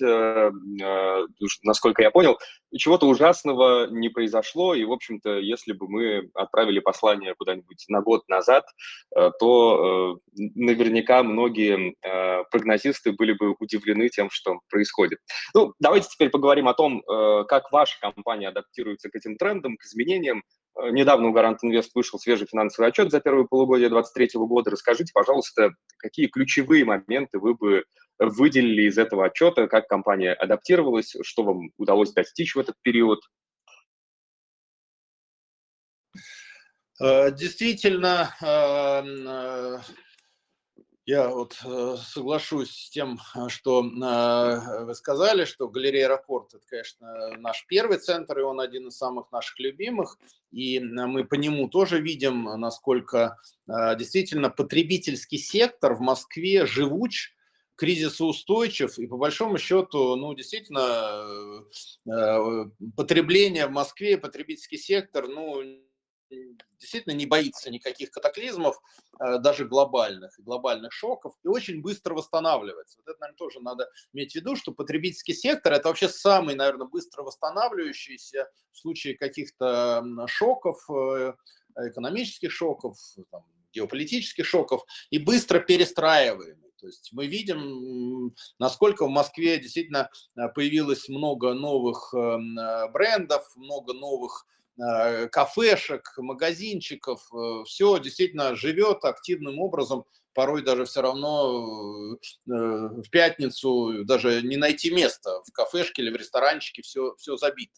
насколько 1.63 2.01
я 2.01 2.11
понял, 2.11 2.37
чего-то 2.77 3.07
ужасного 3.07 3.87
не 3.87 4.09
произошло. 4.09 4.75
И, 4.75 4.83
в 4.83 4.91
общем-то, 4.91 5.39
если 5.39 5.71
бы 5.71 5.87
мы 5.87 6.29
отправили 6.33 6.79
послание 6.79 7.33
куда-нибудь 7.33 7.85
на 7.87 8.01
год 8.01 8.27
назад, 8.27 8.65
то 9.39 10.19
э, 10.35 10.39
наверняка 10.55 11.23
многие 11.23 11.95
э, 12.01 12.43
прогнозисты 12.51 13.11
были 13.11 13.33
бы 13.33 13.55
удивлены 13.59 14.09
тем, 14.09 14.29
что 14.29 14.59
происходит. 14.69 15.19
Ну, 15.53 15.73
давайте 15.79 16.07
теперь 16.09 16.29
поговорим 16.29 16.67
о 16.67 16.73
том, 16.73 17.01
как 17.47 17.71
ваша 17.71 17.99
компания 17.99 18.49
адаптируется 18.49 19.09
к 19.09 19.15
этим 19.15 19.37
трендам, 19.37 19.77
к 19.77 19.83
изменениям. 19.83 20.43
Недавно 20.91 21.29
у 21.29 21.31
Гарант 21.33 21.59
Инвест 21.63 21.91
вышел 21.93 22.19
свежий 22.19 22.47
финансовый 22.47 22.87
отчет 22.87 23.11
за 23.11 23.19
первое 23.19 23.45
полугодие 23.45 23.89
2023 23.89 24.39
года. 24.45 24.71
Расскажите, 24.71 25.11
пожалуйста, 25.13 25.71
какие 25.97 26.27
ключевые 26.27 26.85
моменты 26.85 27.39
вы 27.39 27.55
бы 27.55 27.83
выделили 28.19 28.83
из 28.83 28.97
этого 28.97 29.25
отчета, 29.25 29.67
как 29.67 29.87
компания 29.87 30.33
адаптировалась, 30.33 31.15
что 31.21 31.43
вам 31.43 31.71
удалось 31.77 32.13
достичь 32.13 32.55
в 32.55 32.59
этот 32.59 32.75
период? 32.81 33.19
Действительно, 36.99 38.35
эм, 38.41 39.27
э, 39.27 39.79
я 41.05 41.29
вот 41.29 41.57
э, 41.63 41.95
соглашусь 41.97 42.71
с 42.71 42.89
тем, 42.89 43.17
что 43.47 43.81
вы 43.81 44.93
сказали, 44.95 45.45
что 45.45 45.69
галерея 45.69 46.07
аэропорт 46.07 46.53
это, 46.53 46.63
конечно, 46.67 47.37
наш 47.37 47.65
первый 47.67 47.99
центр, 47.99 48.39
и 48.39 48.43
он 48.43 48.59
один 48.59 48.89
из 48.89 48.97
самых 48.97 49.31
наших 49.31 49.59
любимых. 49.59 50.17
И 50.51 50.79
мы 50.79 51.23
по 51.23 51.35
нему 51.35 51.69
тоже 51.69 52.01
видим, 52.01 52.43
насколько 52.43 53.37
действительно 53.67 54.49
потребительский 54.49 55.37
сектор 55.37 55.95
в 55.95 56.01
Москве 56.01 56.65
живуч, 56.65 57.33
кризисоустойчив, 57.75 58.99
и 58.99 59.07
по 59.07 59.17
большому 59.17 59.57
счету, 59.57 60.15
ну, 60.17 60.33
действительно, 60.33 61.63
потребление 62.97 63.67
в 63.67 63.71
Москве, 63.71 64.17
потребительский 64.17 64.77
сектор, 64.77 65.27
ну, 65.27 65.63
действительно 66.79 67.13
не 67.13 67.25
боится 67.25 67.69
никаких 67.69 68.11
катаклизмов, 68.11 68.79
э, 69.19 69.39
даже 69.39 69.65
глобальных, 69.65 70.33
глобальных 70.39 70.93
шоков, 70.93 71.35
и 71.43 71.47
очень 71.47 71.81
быстро 71.81 72.13
восстанавливается. 72.13 72.99
Вот 72.99 73.11
это, 73.11 73.19
наверное, 73.19 73.37
тоже 73.37 73.59
надо 73.61 73.89
иметь 74.13 74.33
в 74.33 74.35
виду, 74.35 74.55
что 74.55 74.71
потребительский 74.71 75.33
сектор– 75.33 75.73
это 75.73 75.87
вообще 75.87 76.09
самый, 76.09 76.55
наверное, 76.55 76.87
быстро 76.87 77.23
восстанавливающийся 77.23 78.49
в 78.71 78.77
случае 78.77 79.17
каких-то 79.17 80.03
шоков, 80.27 80.77
э, 80.89 81.33
экономических 81.75 82.51
шоков, 82.51 82.97
там, 83.31 83.45
геополитических 83.73 84.45
шоков, 84.45 84.83
и 85.09 85.19
быстро 85.19 85.59
перестраиваемый. 85.59 86.71
То 86.79 86.87
есть 86.87 87.09
мы 87.11 87.27
видим, 87.27 88.33
насколько 88.57 89.05
в 89.05 89.09
Москве 89.09 89.59
действительно 89.59 90.09
э, 90.35 90.47
появилось 90.55 91.09
много 91.09 91.53
новых 91.53 92.13
брендов, 92.13 93.51
много 93.55 93.93
новых 93.93 94.45
кафешек, 95.31 96.13
магазинчиков, 96.17 97.21
э, 97.33 97.63
все 97.65 97.99
действительно 97.99 98.55
живет 98.55 99.03
активным 99.03 99.59
образом, 99.59 100.05
порой 100.33 100.63
даже 100.63 100.85
все 100.85 101.01
равно 101.01 102.15
э, 102.15 102.17
в 102.47 103.09
пятницу 103.09 104.05
даже 104.05 104.41
не 104.41 104.55
найти 104.55 104.91
место 104.91 105.41
в 105.45 105.51
кафешке 105.51 106.01
или 106.01 106.11
в 106.11 106.15
ресторанчике, 106.15 106.81
все, 106.81 107.13
все 107.17 107.35
забито. 107.35 107.73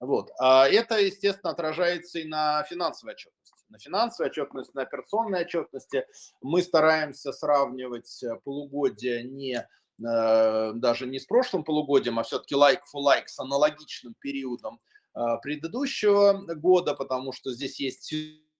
Вот. 0.00 0.30
А 0.38 0.68
это, 0.68 0.98
естественно, 0.98 1.52
отражается 1.52 2.18
и 2.18 2.24
на 2.24 2.62
финансовой 2.64 3.14
отчетности. 3.14 3.64
На 3.70 3.78
финансовой 3.78 4.30
отчетности, 4.30 4.72
на 4.74 4.82
операционной 4.82 5.42
отчетности 5.42 6.06
мы 6.42 6.62
стараемся 6.62 7.32
сравнивать 7.32 8.22
полугодие 8.44 9.24
не 9.24 9.66
даже 9.96 11.06
не 11.06 11.20
с 11.20 11.24
прошлым 11.24 11.62
полугодием, 11.62 12.18
а 12.18 12.24
все-таки 12.24 12.56
like 12.56 12.80
for 12.92 13.00
like 13.00 13.28
с 13.28 13.38
аналогичным 13.38 14.14
периодом 14.20 14.80
предыдущего 15.42 16.42
года, 16.54 16.94
потому 16.94 17.32
что 17.32 17.52
здесь 17.52 17.80
есть 17.80 18.12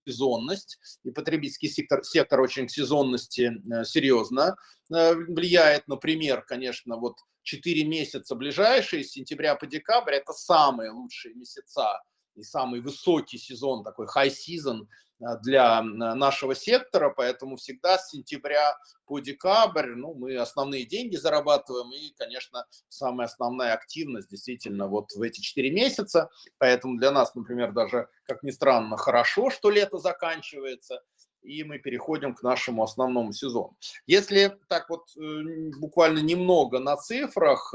сезонность, 0.06 0.78
и 1.02 1.10
потребительский 1.10 1.68
сектор, 1.68 2.04
сектор 2.04 2.40
очень 2.40 2.66
к 2.66 2.70
сезонности 2.70 3.52
э, 3.72 3.84
серьезно 3.84 4.56
э, 4.90 5.14
влияет. 5.14 5.88
Например, 5.88 6.42
конечно, 6.42 6.96
вот 6.96 7.16
4 7.42 7.84
месяца 7.84 8.34
ближайшие, 8.34 9.04
с 9.04 9.12
сентября 9.12 9.54
по 9.54 9.66
декабрь, 9.66 10.14
это 10.14 10.32
самые 10.32 10.90
лучшие 10.90 11.34
месяца 11.34 12.02
и 12.34 12.42
самый 12.42 12.80
высокий 12.80 13.38
сезон, 13.38 13.84
такой 13.84 14.06
high 14.06 14.30
season 14.30 14.86
а, 15.22 15.36
для 15.38 15.82
нашего 15.82 16.54
сектора, 16.54 17.10
поэтому 17.10 17.56
всегда 17.56 17.98
с 17.98 18.10
сентября 18.10 18.76
по 19.06 19.20
декабрь 19.20 19.94
ну, 19.94 20.14
мы 20.14 20.36
основные 20.36 20.84
деньги 20.84 21.16
зарабатываем 21.16 21.92
и, 21.92 22.12
конечно, 22.16 22.66
самая 22.88 23.26
основная 23.26 23.74
активность 23.74 24.30
действительно 24.30 24.88
вот 24.88 25.12
в 25.12 25.22
эти 25.22 25.40
4 25.40 25.70
месяца, 25.70 26.30
поэтому 26.58 26.98
для 26.98 27.10
нас, 27.10 27.34
например, 27.34 27.72
даже, 27.72 28.08
как 28.24 28.42
ни 28.42 28.50
странно, 28.50 28.96
хорошо, 28.96 29.50
что 29.50 29.70
лето 29.70 29.98
заканчивается, 29.98 31.02
и 31.42 31.62
мы 31.62 31.78
переходим 31.78 32.34
к 32.34 32.42
нашему 32.42 32.82
основному 32.82 33.32
сезону. 33.32 33.76
Если 34.06 34.58
так 34.68 34.88
вот 34.88 35.04
э, 35.16 35.20
буквально 35.78 36.20
немного 36.20 36.78
на 36.78 36.96
цифрах, 36.96 37.72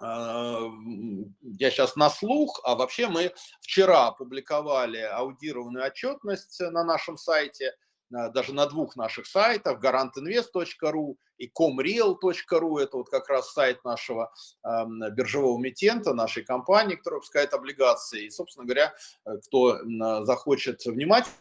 я 0.00 1.70
сейчас 1.70 1.96
на 1.96 2.10
слух, 2.10 2.60
а 2.64 2.74
вообще 2.74 3.08
мы 3.08 3.32
вчера 3.60 4.08
опубликовали 4.08 4.98
аудированную 4.98 5.86
отчетность 5.86 6.60
на 6.60 6.84
нашем 6.84 7.16
сайте, 7.16 7.74
а, 8.12 8.28
даже 8.28 8.52
на 8.54 8.66
двух 8.66 8.96
наших 8.96 9.26
сайтах, 9.26 9.82
garantinvest.ru 9.82 11.16
и 11.38 11.48
comreal.ru, 11.48 12.78
это 12.80 12.96
вот 12.96 13.08
как 13.10 13.28
раз 13.28 13.52
сайт 13.52 13.84
нашего 13.84 14.32
биржевого 14.62 15.58
эмитента, 15.58 16.14
нашей 16.14 16.44
компании, 16.44 16.94
которая 16.94 17.18
выпускает 17.18 17.52
облигации. 17.54 18.26
И, 18.26 18.30
собственно 18.30 18.66
говоря, 18.66 18.94
э, 19.26 19.38
кто 19.44 19.78
захочет 20.24 20.84
внимательно 20.84 21.34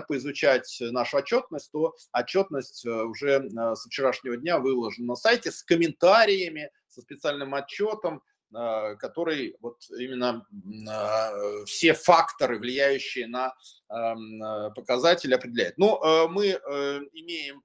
поизучать 0.00 0.78
нашу 0.80 1.18
отчетность, 1.18 1.70
то 1.72 1.94
отчетность 2.12 2.84
э, 2.86 2.90
уже 2.90 3.44
э, 3.44 3.74
с 3.74 3.86
вчерашнего 3.86 4.36
дня 4.36 4.58
выложена 4.58 5.08
на 5.08 5.14
сайте 5.16 5.50
с 5.50 5.62
комментариями, 5.62 6.70
со 6.88 7.00
специальным 7.00 7.54
отчетом, 7.54 8.22
э, 8.54 8.96
который 8.96 9.56
вот 9.60 9.78
именно 9.98 10.46
все 11.66 11.94
факторы, 11.94 12.58
влияющие 12.58 13.26
на 13.26 13.54
эм, 13.88 14.72
показатели, 14.74 15.34
определяет. 15.34 15.78
Но 15.78 16.28
мы 16.28 16.48
имеем 17.12 17.62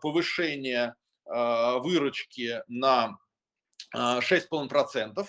повышение 0.00 0.94
выручки 1.26 2.62
на 2.68 3.18
6,5% 3.94 5.26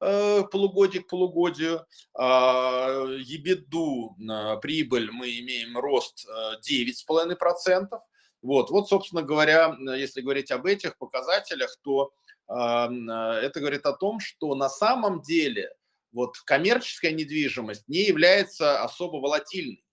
э, 0.00 0.42
полугодие 0.50 1.02
к 1.02 1.08
полугодию. 1.08 1.86
Ебеду 2.14 4.16
прибыль 4.60 5.10
мы 5.10 5.38
имеем 5.40 5.78
рост 5.78 6.26
9,5%. 6.68 7.88
Э, 7.92 7.98
вот, 8.42 8.70
вот, 8.70 8.88
собственно 8.88 9.22
говоря, 9.22 9.76
если 9.96 10.20
говорить 10.20 10.50
об 10.50 10.66
этих 10.66 10.98
показателях, 10.98 11.76
то 11.82 12.12
это 12.48 13.52
говорит 13.56 13.86
о 13.86 13.92
том, 13.92 14.20
что 14.20 14.54
на 14.54 14.68
самом 14.68 15.20
деле 15.20 15.74
вот 16.12 16.38
коммерческая 16.38 17.10
недвижимость 17.10 17.88
не 17.88 18.04
является 18.04 18.84
особо 18.84 19.16
волатильной. 19.16 19.84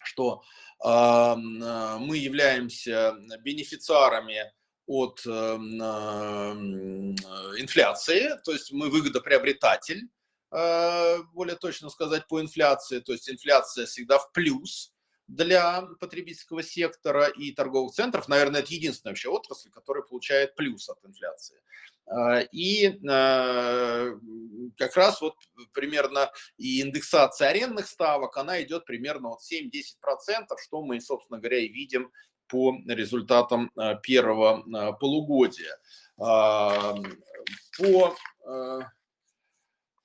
что 0.00 0.42
э, 0.82 1.34
мы 1.36 2.16
являемся 2.16 3.14
бенефициарами 3.40 4.50
от 4.86 5.20
э, 5.26 5.30
инфляции, 7.58 8.30
то 8.44 8.52
есть 8.52 8.72
мы 8.72 8.88
выгодоприобретатель, 8.88 10.08
более 10.50 11.56
точно 11.56 11.90
сказать, 11.90 12.26
по 12.26 12.40
инфляции, 12.40 13.00
то 13.00 13.12
есть 13.12 13.28
инфляция 13.28 13.84
всегда 13.84 14.18
в 14.18 14.32
плюс, 14.32 14.94
для 15.28 15.82
потребительского 16.00 16.62
сектора 16.62 17.26
и 17.26 17.52
торговых 17.52 17.92
центров. 17.92 18.28
Наверное, 18.28 18.62
это 18.62 18.72
единственная 18.72 19.12
вообще 19.12 19.28
отрасль, 19.28 19.70
которая 19.70 20.02
получает 20.02 20.56
плюс 20.56 20.88
от 20.88 21.04
инфляции. 21.04 21.60
А, 22.06 22.40
и 22.40 22.98
а, 23.06 24.18
как 24.78 24.96
раз 24.96 25.20
вот 25.20 25.34
примерно 25.72 26.30
и 26.56 26.80
индексация 26.80 27.50
арендных 27.50 27.86
ставок, 27.86 28.36
она 28.38 28.62
идет 28.62 28.86
примерно 28.86 29.32
от 29.32 29.40
7-10%, 29.40 30.46
что 30.62 30.82
мы, 30.82 31.00
собственно 31.00 31.38
говоря, 31.38 31.58
и 31.58 31.68
видим 31.68 32.10
по 32.48 32.74
результатам 32.86 33.70
а, 33.76 33.94
первого 33.96 34.92
полугодия. 34.92 35.78
По 36.16 36.96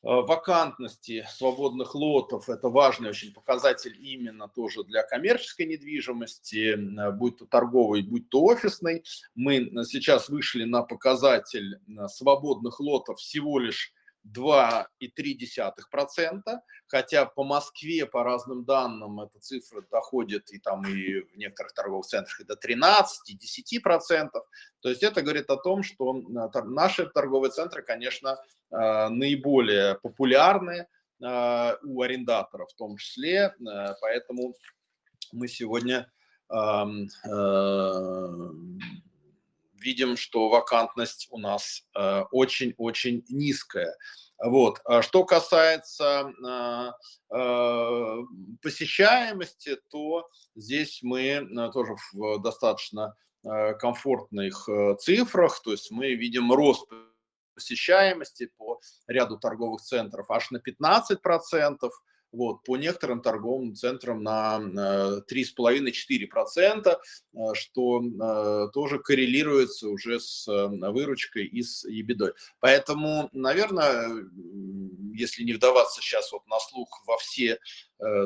вакантности 0.03 1.25
свободных 1.29 1.95
лотов– 1.95 2.49
это 2.49 2.67
важный 2.67 3.09
очень 3.09 3.33
показатель 3.33 3.95
именно 3.99 4.49
тоже 4.49 4.83
для 4.83 5.01
коммерческой 5.01 5.65
недвижимости, 5.65 6.73
э, 6.73 7.11
будь 7.11 7.37
то 7.37 7.45
торговый, 7.45 8.01
будь 8.03 8.29
то 8.29 8.43
офисный. 8.43 9.03
Мы 9.33 9.71
сейчас 9.85 10.27
вышли 10.27 10.65
на 10.65 10.83
показатель 10.83 11.75
э, 11.75 12.07
свободных 12.09 12.81
лотов 12.81 13.19
всего 13.19 13.59
лишь 13.59 13.93
2,3%, 14.25 16.41
хотя 16.87 17.25
по 17.25 17.43
Москве, 17.43 18.05
по 18.05 18.23
разным 18.23 18.63
данным, 18.63 19.19
эта 19.21 19.39
цифра 19.39 19.81
доходит 19.91 20.51
и 20.51 20.59
там 20.59 20.87
и 20.87 21.21
в 21.21 21.35
некоторых 21.37 21.73
торговых 21.73 22.05
центрах 22.05 22.39
и 22.39 22.45
до 22.45 22.55
13, 22.55 23.29
и 23.29 23.37
10%. 23.79 24.29
То 24.81 24.89
есть 24.89 25.03
это 25.03 25.21
говорит 25.21 25.49
о 25.49 25.57
том, 25.57 25.83
что 25.83 26.13
наши 26.65 27.09
торговые 27.09 27.51
центры, 27.51 27.81
конечно, 27.81 28.37
э, 28.71 29.09
наиболее 29.09 29.99
популярны 30.01 30.87
э, 31.21 31.75
у 31.83 32.01
арендаторов 32.01 32.71
в 32.71 32.75
том 32.75 32.95
числе, 32.97 33.53
э, 33.59 33.95
поэтому 34.01 34.55
мы 35.31 35.47
сегодня 35.47 36.11
эм, 36.49 37.07
видим, 39.83 40.17
что 40.17 40.49
вакантность 40.49 41.27
у 41.29 41.37
нас 41.37 41.83
очень-очень 42.31 43.23
низкая. 43.29 43.95
Вот. 44.43 44.79
А 44.85 45.01
что 45.01 45.23
касается 45.23 46.33
э, 47.29 48.23
посещаемости, 48.61 49.77
то 49.89 50.27
здесь 50.55 50.99
мы 51.01 51.47
тоже 51.71 51.95
в 52.13 52.39
достаточно 52.39 53.15
комфортных 53.79 54.69
цифрах, 54.99 55.61
то 55.61 55.71
есть 55.71 55.91
мы 55.91 56.13
видим 56.15 56.51
рост 56.51 56.89
посещаемости 57.53 58.51
по 58.57 58.79
ряду 59.07 59.37
торговых 59.37 59.81
центров 59.81 60.29
аж 60.29 60.51
на 60.51 60.59
15 60.59 61.21
процентов, 61.21 61.93
вот, 62.33 62.63
по 62.63 62.77
некоторым 62.77 63.21
торговым 63.21 63.75
центрам 63.75 64.21
на 64.21 64.59
3,5-4%, 65.29 66.87
э, 66.87 66.95
э, 67.33 67.53
что 67.53 68.01
э, 68.01 68.69
тоже 68.73 68.99
коррелируется 68.99 69.87
уже 69.87 70.19
с 70.19 70.47
выручкой 70.47 71.45
и 71.45 71.61
с 71.61 71.87
ебедой. 71.87 72.33
Поэтому, 72.59 73.29
наверное, 73.33 74.09
если 75.13 75.43
не 75.43 75.53
вдаваться 75.53 76.01
сейчас 76.01 76.31
вот 76.31 76.45
на 76.47 76.59
слух 76.59 77.03
во 77.05 77.17
все 77.17 77.59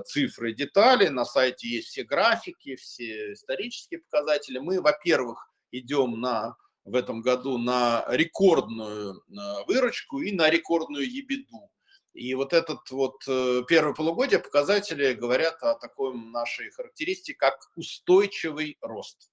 цифры 0.05 0.51
и 0.51 0.55
детали, 0.55 1.09
на 1.09 1.25
сайте 1.25 1.67
есть 1.67 1.89
все 1.89 2.03
графики, 2.03 2.75
все 2.77 3.33
исторические 3.33 3.99
показатели. 3.99 4.57
Мы, 4.57 4.81
во-первых, 4.81 5.51
идем 5.71 6.19
на 6.19 6.55
в 6.83 6.95
этом 6.95 7.21
году 7.21 7.57
на 7.57 8.05
рекордную 8.07 9.21
выручку 9.67 10.21
и 10.21 10.31
на 10.31 10.49
рекордную 10.49 11.05
ебеду. 11.05 11.69
И 12.17 12.33
вот 12.33 12.51
этот 12.51 12.89
вот 12.89 13.21
э, 13.27 13.61
первое 13.67 13.93
полугодие 13.93 14.39
показатели 14.39 15.13
говорят 15.13 15.61
о 15.61 15.75
такой 15.75 16.15
нашей 16.17 16.71
характеристике, 16.71 17.37
как 17.37 17.59
устойчивый 17.75 18.75
рост. 18.81 19.29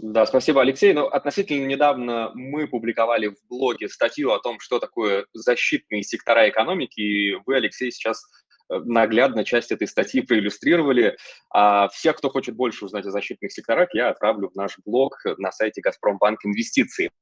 Да, 0.00 0.26
спасибо, 0.26 0.62
Алексей. 0.62 0.92
Ну, 0.92 1.06
относительно 1.06 1.66
недавно 1.66 2.32
мы 2.34 2.66
публиковали 2.66 3.28
в 3.28 3.36
блоге 3.48 3.88
статью 3.88 4.32
о 4.32 4.40
том, 4.40 4.58
что 4.58 4.80
такое 4.80 5.26
защитные 5.32 6.02
сектора 6.02 6.48
экономики, 6.48 7.00
и 7.00 7.34
вы, 7.46 7.54
Алексей, 7.54 7.92
сейчас 7.92 8.24
э, 8.68 8.80
наглядно 8.80 9.44
часть 9.44 9.70
этой 9.70 9.86
статьи 9.86 10.22
проиллюстрировали. 10.22 11.16
А 11.54 11.86
всех, 11.90 12.16
кто 12.16 12.30
хочет 12.30 12.56
больше 12.56 12.84
узнать 12.84 13.06
о 13.06 13.12
защитных 13.12 13.52
секторах, 13.52 13.90
я 13.94 14.08
отправлю 14.08 14.48
в 14.48 14.56
наш 14.56 14.76
блог 14.84 15.20
на 15.38 15.52
сайте 15.52 15.82
«Газпромбанк 15.82 16.44
Инвестиции». 16.44 17.12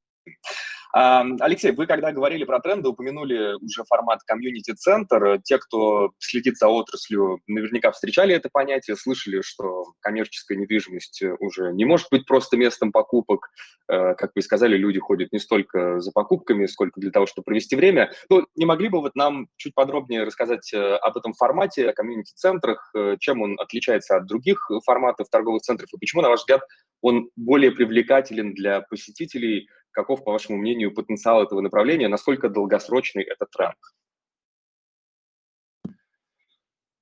Алексей, 0.92 1.70
вы 1.70 1.86
когда 1.86 2.10
говорили 2.10 2.44
про 2.44 2.58
тренды, 2.58 2.88
упомянули 2.88 3.54
уже 3.62 3.84
формат 3.84 4.20
комьюнити-центр. 4.26 5.40
Те, 5.44 5.58
кто 5.58 6.10
следит 6.18 6.56
за 6.56 6.68
отраслью, 6.68 7.40
наверняка 7.46 7.92
встречали 7.92 8.34
это 8.34 8.48
понятие, 8.52 8.96
слышали, 8.96 9.40
что 9.40 9.92
коммерческая 10.00 10.58
недвижимость 10.58 11.22
уже 11.38 11.72
не 11.72 11.84
может 11.84 12.08
быть 12.10 12.26
просто 12.26 12.56
местом 12.56 12.90
покупок. 12.90 13.50
Э, 13.88 14.14
как 14.14 14.32
вы 14.34 14.42
сказали, 14.42 14.76
люди 14.76 14.98
ходят 14.98 15.32
не 15.32 15.38
столько 15.38 16.00
за 16.00 16.10
покупками, 16.10 16.66
сколько 16.66 17.00
для 17.00 17.12
того, 17.12 17.26
чтобы 17.26 17.44
провести 17.44 17.76
время. 17.76 18.12
Ну, 18.28 18.46
не 18.56 18.66
могли 18.66 18.88
бы 18.88 19.00
вот 19.00 19.14
нам 19.14 19.46
чуть 19.56 19.74
подробнее 19.74 20.24
рассказать 20.24 20.72
э, 20.72 20.96
об 20.96 21.16
этом 21.16 21.34
формате, 21.34 21.88
о 21.88 21.92
комьюнити-центрах, 21.92 22.90
э, 22.96 23.16
чем 23.20 23.42
он 23.42 23.60
отличается 23.60 24.16
от 24.16 24.26
других 24.26 24.68
форматов 24.84 25.28
торговых 25.30 25.62
центров 25.62 25.88
и 25.92 25.98
почему, 25.98 26.22
на 26.22 26.28
ваш 26.30 26.40
взгляд, 26.40 26.62
он 27.00 27.30
более 27.36 27.70
привлекателен 27.70 28.54
для 28.54 28.80
посетителей– 28.82 29.68
Каков, 29.92 30.24
по 30.24 30.32
вашему 30.32 30.58
мнению, 30.58 30.94
потенциал 30.94 31.42
этого 31.42 31.60
направления? 31.60 32.08
Насколько 32.08 32.48
долгосрочный 32.48 33.24
этот 33.24 33.50
тренд? 33.50 33.76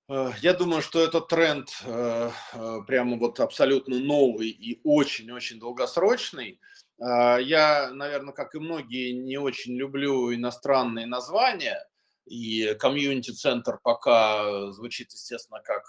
Э, 0.08 0.32
я 0.40 0.54
думаю, 0.54 0.82
что 0.82 1.02
этот 1.02 1.28
тренд 1.28 1.68
э, 1.84 2.30
э, 2.54 2.78
прямо 2.86 3.18
вот 3.18 3.40
абсолютно 3.40 3.98
новый 3.98 4.48
и 4.48 4.80
очень-очень 4.84 5.60
долгосрочный. 5.60 6.60
Я, 7.00 7.90
наверное, 7.92 8.34
как 8.34 8.56
и 8.56 8.58
многие, 8.58 9.12
не 9.12 9.38
очень 9.38 9.76
люблю 9.76 10.34
иностранные 10.34 11.06
названия, 11.06 11.86
и 12.26 12.74
комьюнити-центр 12.74 13.78
пока 13.84 14.72
звучит, 14.72 15.12
естественно, 15.12 15.60
как 15.62 15.84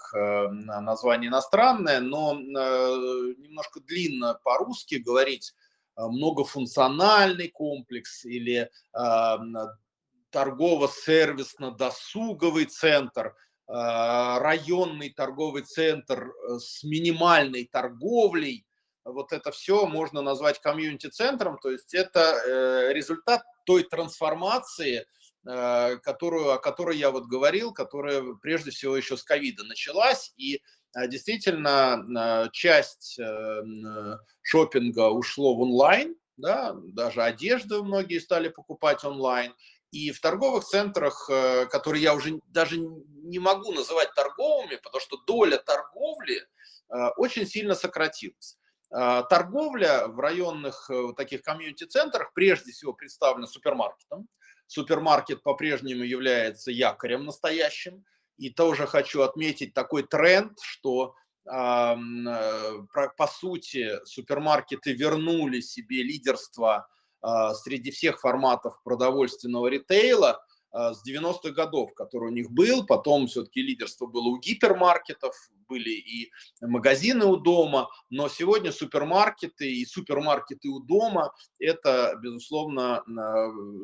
название 0.52 1.28
иностранное, 1.28 1.98
но 1.98 2.34
немножко 2.34 3.80
длинно 3.80 4.38
по-русски 4.44 5.02
говорить 5.04 5.52
многофункциональный 6.08 7.48
комплекс 7.48 8.24
или 8.24 8.68
э, 8.68 8.70
торгово-сервисно-досуговый 10.30 12.66
центр, 12.66 13.26
э, 13.26 13.32
районный 13.72 15.10
торговый 15.10 15.62
центр 15.62 16.32
с 16.58 16.84
минимальной 16.84 17.68
торговлей. 17.70 18.64
Вот 19.04 19.32
это 19.32 19.50
все 19.50 19.86
можно 19.86 20.22
назвать 20.22 20.60
комьюнити-центром, 20.60 21.58
то 21.58 21.70
есть 21.70 21.94
это 21.94 22.92
результат 22.92 23.42
той 23.64 23.84
трансформации, 23.84 25.06
которую, 25.42 26.52
о 26.52 26.58
которой 26.58 26.98
я 26.98 27.10
вот 27.10 27.24
говорил, 27.24 27.72
которая 27.72 28.22
прежде 28.42 28.70
всего 28.70 28.94
еще 28.94 29.16
с 29.16 29.22
ковида 29.22 29.64
началась, 29.64 30.34
и 30.36 30.56
а, 30.56 30.58
действительно 30.94 32.04
а, 32.16 32.48
часть 32.50 33.18
эм, 33.18 34.18
шопинга 34.42 35.10
ушло 35.10 35.54
в 35.54 35.60
онлайн, 35.60 36.16
да, 36.36 36.74
даже 36.94 37.22
одежду 37.22 37.84
многие 37.84 38.18
стали 38.18 38.48
покупать 38.48 39.04
онлайн. 39.04 39.54
И 39.90 40.12
в 40.12 40.20
торговых 40.20 40.64
центрах, 40.64 41.28
э, 41.28 41.66
которые 41.66 42.02
я 42.02 42.14
уже 42.14 42.40
даже 42.46 42.78
не 42.78 43.38
могу 43.38 43.72
называть 43.72 44.14
торговыми, 44.14 44.76
потому 44.76 45.00
что 45.00 45.16
доля 45.26 45.58
торговли 45.58 46.38
э, 46.38 47.08
очень 47.16 47.46
сильно 47.46 47.74
сократилась. 47.74 48.56
А, 48.92 49.22
торговля 49.22 50.08
в 50.08 50.18
районных 50.18 50.90
э, 50.90 51.12
таких 51.16 51.42
комьюнити-центрах 51.42 52.32
прежде 52.34 52.72
всего 52.72 52.92
представлена 52.92 53.46
супермаркетом. 53.46 54.28
Супермаркет 54.66 55.42
по-прежнему 55.42 56.04
является 56.04 56.70
якорем 56.70 57.24
настоящим. 57.24 58.04
И 58.40 58.48
тоже 58.48 58.86
хочу 58.86 59.20
отметить 59.20 59.74
такой 59.74 60.02
тренд, 60.02 60.58
что 60.62 61.14
э, 61.44 61.50
по 63.16 63.26
сути 63.26 64.04
супермаркеты 64.06 64.94
вернули 64.94 65.60
себе 65.60 66.02
лидерство 66.02 66.88
а, 67.22 67.52
среди 67.52 67.90
всех 67.90 68.18
форматов 68.18 68.82
продовольственного 68.82 69.66
ритейла 69.66 70.42
а, 70.72 70.94
с 70.94 71.06
90-х 71.06 71.50
годов, 71.50 71.92
который 71.92 72.30
у 72.30 72.32
них 72.32 72.50
был. 72.50 72.86
Потом 72.86 73.26
все-таки 73.26 73.60
лидерство 73.60 74.06
было 74.06 74.28
у 74.28 74.38
гипермаркетов, 74.38 75.34
были 75.68 75.90
и 75.90 76.30
магазины 76.62 77.26
у 77.26 77.36
дома, 77.36 77.90
но 78.08 78.30
сегодня 78.30 78.72
супермаркеты 78.72 79.70
и 79.70 79.84
супермаркеты 79.84 80.68
у 80.70 80.80
дома– 80.80 81.34
это, 81.58 82.18
безусловно, 82.22 83.04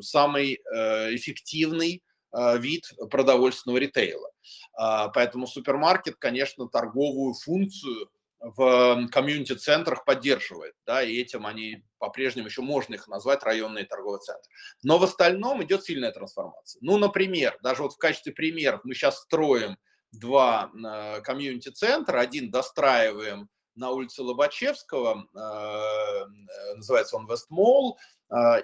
самый 0.01 0.55
э, 0.55 1.15
эффективный 1.15 2.01
Э, 2.16 2.16
вид 2.57 2.91
продовольственного 3.09 3.77
ритейла. 3.77 4.29
А, 4.73 5.09
поэтому 5.09 5.47
супермаркет, 5.47 6.15
конечно, 6.17 6.67
торговую 6.67 7.33
функцию 7.33 8.09
в 8.39 9.07
комьюнити-центрах 9.11 10.05
поддерживает, 10.05 10.75
да, 10.85 11.01
и 11.01 11.17
этим 11.17 11.47
они 11.47 11.83
по-прежнему 11.97 12.47
еще 12.47 12.61
можно 12.61 12.93
их 12.93 13.07
назвать 13.07 13.43
районные 13.43 13.85
торговые 13.85 14.19
центры. 14.19 14.51
Но 14.83 14.99
в 14.99 15.03
остальном 15.03 15.63
идет 15.63 15.83
сильная 15.83 16.11
трансформация. 16.11 16.79
Ну, 16.81 16.97
например, 16.97 17.57
даже 17.63 17.81
вот 17.81 17.93
в 17.93 17.97
качестве 17.97 18.33
примеров 18.33 18.81
мы 18.83 18.93
сейчас 18.93 19.21
строим 19.21 19.77
два 20.11 20.71
э, 20.71 21.21
комьюнити-центра, 21.21 22.19
один 22.19 22.51
достраиваем 22.51 23.49
на 23.75 23.91
улице 23.91 24.21
Лобачевского, 24.21 25.27
э, 25.33 26.75
называется 26.75 27.17
он 27.17 27.27
Вестмолл, 27.27 27.97
а, 27.97 27.99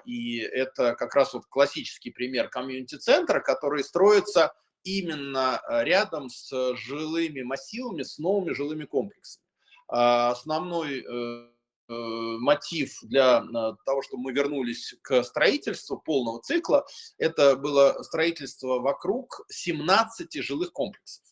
и 0.06 0.40
это 0.40 0.94
как 0.96 1.16
раз 1.16 1.34
вот 1.34 1.46
классический 1.46 2.12
пример 2.12 2.50
комьюнити-центра, 2.50 3.40
который 3.40 3.84
строится 3.84 4.54
именно 4.84 5.58
а, 5.58 5.84
рядом 5.84 6.30
с 6.30 6.76
жилыми 6.76 7.42
массивами, 7.42 8.04
с 8.04 8.18
новыми 8.18 8.54
жилыми 8.54 8.86
комплексами. 8.86 9.44
А, 9.88 10.32
основной 10.32 11.00
э, 11.00 11.48
э, 11.90 11.94
мотив 11.94 12.98
для 13.04 13.44
того, 13.86 14.02
чтобы 14.02 14.24
мы 14.24 14.34
вернулись 14.34 14.96
к 15.02 15.24
строительству 15.24 16.00
полного 16.00 16.42
цикла, 16.42 16.86
это 17.18 17.56
было 17.56 18.02
строительство 18.04 18.80
вокруг 18.80 19.46
17 19.50 20.34
жилых 20.44 20.72
комплексов. 20.72 21.24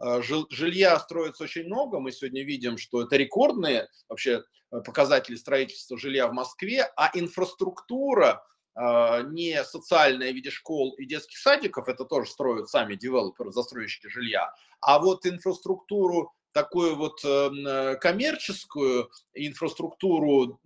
Жилья 0.00 0.98
строится 0.98 1.44
очень 1.44 1.64
много, 1.64 2.00
мы 2.00 2.12
сегодня 2.12 2.42
видим, 2.42 2.78
что 2.78 3.02
это 3.02 3.16
рекордные 3.16 3.88
вообще 4.08 4.42
Э, 4.72 4.80
показатели 4.80 5.36
строительства 5.36 5.98
жилья 5.98 6.28
в 6.28 6.32
Москве, 6.32 6.88
а 6.96 7.10
инфраструктура 7.14 8.44
э, 8.76 9.22
не 9.30 9.64
социальная 9.64 10.30
в 10.30 10.34
виде 10.34 10.50
школ 10.50 10.94
и 10.96 11.06
детских 11.06 11.38
садиков, 11.38 11.88
это 11.88 12.04
тоже 12.04 12.30
строят 12.30 12.68
сами 12.68 12.94
девелоперы, 12.94 13.52
застройщики 13.52 14.06
жилья, 14.06 14.52
а 14.80 15.00
вот 15.00 15.26
инфраструктуру 15.26 16.32
такую 16.52 16.94
вот 16.94 17.18
э, 17.24 17.96
коммерческую 18.00 19.10
инфраструктуру, 19.34 20.60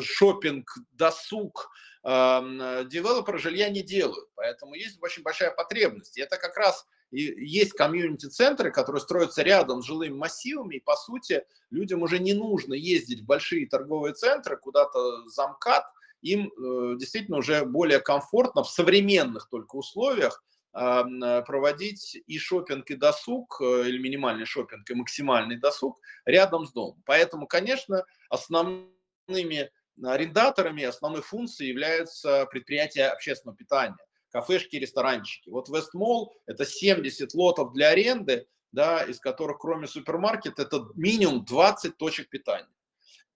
шопинг, 0.00 0.70
досуг, 0.92 1.70
девелоперы 2.04 3.38
жилья 3.38 3.70
не 3.70 3.82
делают. 3.82 4.28
Поэтому 4.34 4.74
есть 4.74 5.02
очень 5.02 5.22
большая 5.22 5.50
потребность. 5.50 6.18
И 6.18 6.20
это 6.20 6.36
как 6.36 6.56
раз 6.56 6.86
и 7.14 7.46
есть 7.46 7.72
комьюнити-центры, 7.74 8.72
которые 8.72 9.00
строятся 9.00 9.42
рядом 9.42 9.82
с 9.82 9.86
жилыми 9.86 10.14
массивами, 10.14 10.76
и, 10.76 10.80
по 10.80 10.96
сути, 10.96 11.44
людям 11.70 12.02
уже 12.02 12.18
не 12.18 12.32
нужно 12.32 12.74
ездить 12.74 13.20
в 13.20 13.26
большие 13.26 13.68
торговые 13.68 14.14
центры, 14.14 14.56
куда-то 14.56 15.28
за 15.28 15.46
МКАД, 15.46 15.84
им 16.22 16.48
э, 16.48 16.96
действительно 16.98 17.38
уже 17.38 17.64
более 17.64 18.00
комфортно 18.00 18.64
в 18.64 18.68
современных 18.68 19.48
только 19.48 19.76
условиях 19.76 20.42
э, 20.72 21.42
проводить 21.46 22.16
и 22.26 22.38
шопинг, 22.38 22.90
и 22.90 22.96
досуг, 22.96 23.60
э, 23.60 23.84
или 23.86 23.98
минимальный 23.98 24.46
шопинг, 24.46 24.90
и 24.90 24.94
максимальный 24.94 25.56
досуг 25.56 26.00
рядом 26.24 26.66
с 26.66 26.72
домом. 26.72 27.00
Поэтому, 27.06 27.46
конечно, 27.46 28.04
основными 28.28 29.70
арендаторами 30.02 30.82
основной 30.82 31.22
функцией 31.22 31.70
являются 31.70 32.46
предприятия 32.46 33.06
общественного 33.06 33.56
питания 33.56 33.96
кафешки, 34.34 34.74
ресторанчики. 34.74 35.48
Вот 35.48 35.68
Вестмолл– 35.68 36.34
это 36.46 36.66
70 36.66 37.32
лотов 37.34 37.72
для 37.72 37.90
аренды, 37.90 38.48
да, 38.72 39.04
из 39.04 39.20
которых 39.20 39.58
кроме 39.60 39.86
супермаркета 39.86 40.62
это 40.62 40.88
минимум 40.96 41.44
20 41.44 41.96
точек 41.96 42.28
питания. 42.28 42.68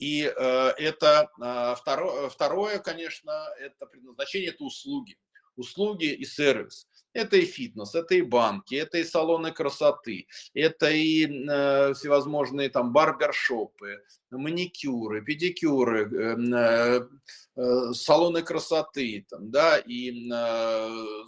И 0.01 0.25
э, 0.25 0.31
это 0.77 1.31
э, 1.41 1.75
второе, 1.81 2.29
второе, 2.29 2.79
конечно, 2.81 3.31
это 3.61 3.87
предназначение, 3.87 4.51
это 4.51 4.65
услуги. 4.65 5.17
Услуги 5.55 6.07
и 6.07 6.25
сервис. 6.25 6.89
Это 7.19 7.37
и 7.37 7.45
фитнес, 7.45 7.97
это 7.97 8.15
и 8.15 8.23
банки, 8.23 8.77
это 8.77 8.99
и 8.99 9.05
салоны 9.05 9.51
красоты, 9.51 10.29
это 10.55 10.89
и 10.89 11.27
э, 11.27 11.93
всевозможные 11.95 12.69
там 12.69 12.93
барбершопы, 12.93 14.05
маникюры, 14.31 15.25
педикюры, 15.25 16.05
эм, 16.05 16.55
э, 16.55 17.09
э, 17.57 17.93
салоны 17.93 18.43
красоты, 18.43 19.27
там, 19.29 19.51
да, 19.51 19.79
и 19.79 20.31
э, 20.31 21.25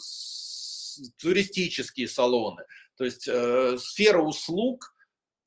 туристические 1.19 2.07
салоны. 2.07 2.63
То 2.97 3.05
есть 3.05 3.27
э, 3.27 3.77
сфера 3.79 4.23
услуг 4.23 4.95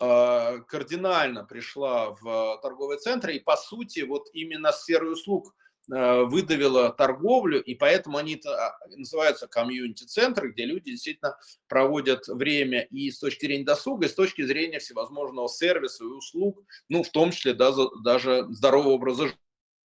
э, 0.01 0.60
кардинально 0.67 1.45
пришла 1.45 2.12
в 2.12 2.60
торговые 2.62 2.99
центры, 2.99 3.34
и 3.36 3.39
по 3.39 3.56
сути 3.56 4.01
вот 4.01 4.27
именно 4.34 4.73
сфера 4.73 5.06
услуг 5.10 5.56
Э, 5.91 6.24
выдавила 6.24 6.93
торговлю, 6.93 7.62
и 7.62 7.76
поэтому 7.76 8.17
они 8.17 8.41
а, 8.46 8.72
называются 8.96 9.48
комьюнити-центры, 9.48 10.54
где 10.54 10.63
люди 10.63 10.91
действительно 10.91 11.38
проводят 11.67 12.26
время 12.30 12.84
и 12.84 13.12
с 13.12 13.19
точки 13.19 13.48
зрения 13.48 13.65
досуга, 13.65 14.06
и 14.06 14.10
с 14.10 14.13
точки 14.13 14.43
зрения 14.43 14.80
всевозможного 14.80 15.50
сервиса 15.50 16.06
и 16.06 16.08
услуг, 16.08 16.63
ну, 16.88 17.04
в 17.04 17.10
том 17.10 17.32
числе 17.32 17.54
да, 17.54 17.74
даже 18.02 18.46
здорового 18.52 18.93
образа 18.93 19.34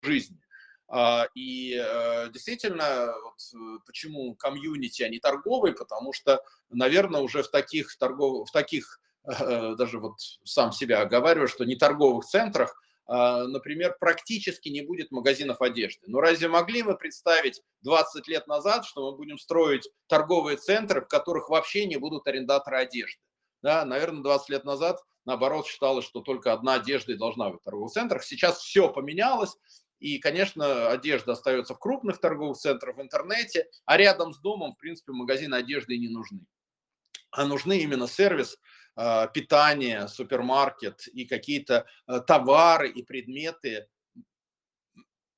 жизни. 0.04 0.40
А, 0.88 1.28
и 1.34 1.74
э, 1.74 2.30
действительно, 2.30 3.16
вот 3.24 3.40
э, 3.56 3.80
почему 3.84 4.36
комьюнити, 4.36 5.02
а 5.02 5.10
не 5.10 5.18
торговый, 5.18 5.74
потому 5.74 6.14
что, 6.14 6.44
наверное, 6.70 7.22
уже 7.22 7.42
в 7.42 7.50
таких, 7.50 7.98
торгов... 7.98 8.48
в 8.48 8.52
таких 8.52 9.00
даже 9.26 10.00
вот 10.00 10.20
сам 10.46 10.72
себя 10.72 11.02
оговариваю, 11.02 11.50
что 11.50 11.66
не 11.66 11.76
торговых 11.76 12.24
центрах, 12.24 12.82
например, 13.08 13.96
практически 14.00 14.70
не 14.70 14.82
будет 14.82 15.12
магазинов 15.12 15.62
одежды. 15.62 16.02
Но 16.08 16.20
разве 16.20 16.48
могли 16.48 16.84
мы 16.84 16.98
представить 16.98 17.62
20 17.82 18.28
лет 18.28 18.48
назад, 18.48 18.86
что 18.86 19.10
мы 19.12 19.18
будем 19.18 19.38
строить 19.38 19.90
торговые 20.08 20.58
центры, 20.58 21.02
в 21.02 21.08
которых 21.08 21.50
вообще 21.50 21.86
не 21.86 21.98
будут 21.98 22.28
арендаторы 22.28 22.78
одежды? 22.78 23.22
Да, 23.62 23.86
наверное, 23.86 24.24
20 24.24 24.50
лет 24.50 24.66
назад, 24.66 25.02
наоборот, 25.26 25.66
считалось, 25.68 26.06
что 26.06 26.22
только 26.22 26.54
одна 26.54 26.76
одежда 26.76 27.14
и 27.14 27.18
должна 27.18 27.50
быть 27.50 27.62
в 27.62 27.64
торговых 27.64 27.92
центрах. 27.92 28.24
Сейчас 28.24 28.60
все 28.60 28.90
поменялось, 28.92 29.58
и, 30.00 30.20
конечно, 30.20 30.90
одежда 30.90 31.32
остается 31.32 31.74
в 31.74 31.80
крупных 31.80 32.20
торговых 32.20 32.58
центрах, 32.58 32.98
в 32.98 33.02
интернете, 33.02 33.68
а 33.86 33.98
рядом 33.98 34.34
с 34.34 34.40
домом, 34.40 34.74
в 34.74 34.78
принципе, 34.78 35.12
магазины 35.12 35.56
одежды 35.56 35.96
и 35.96 36.00
не 36.00 36.10
нужны. 36.10 36.46
А 37.32 37.46
нужны 37.46 37.80
именно 37.80 38.08
сервис, 38.08 38.58
а, 38.96 39.28
питание, 39.28 40.08
супермаркет 40.08 41.08
и 41.08 41.26
какие-то 41.26 41.86
а, 42.08 42.20
товары 42.20 42.90
и 42.90 43.04
предметы 43.04 43.88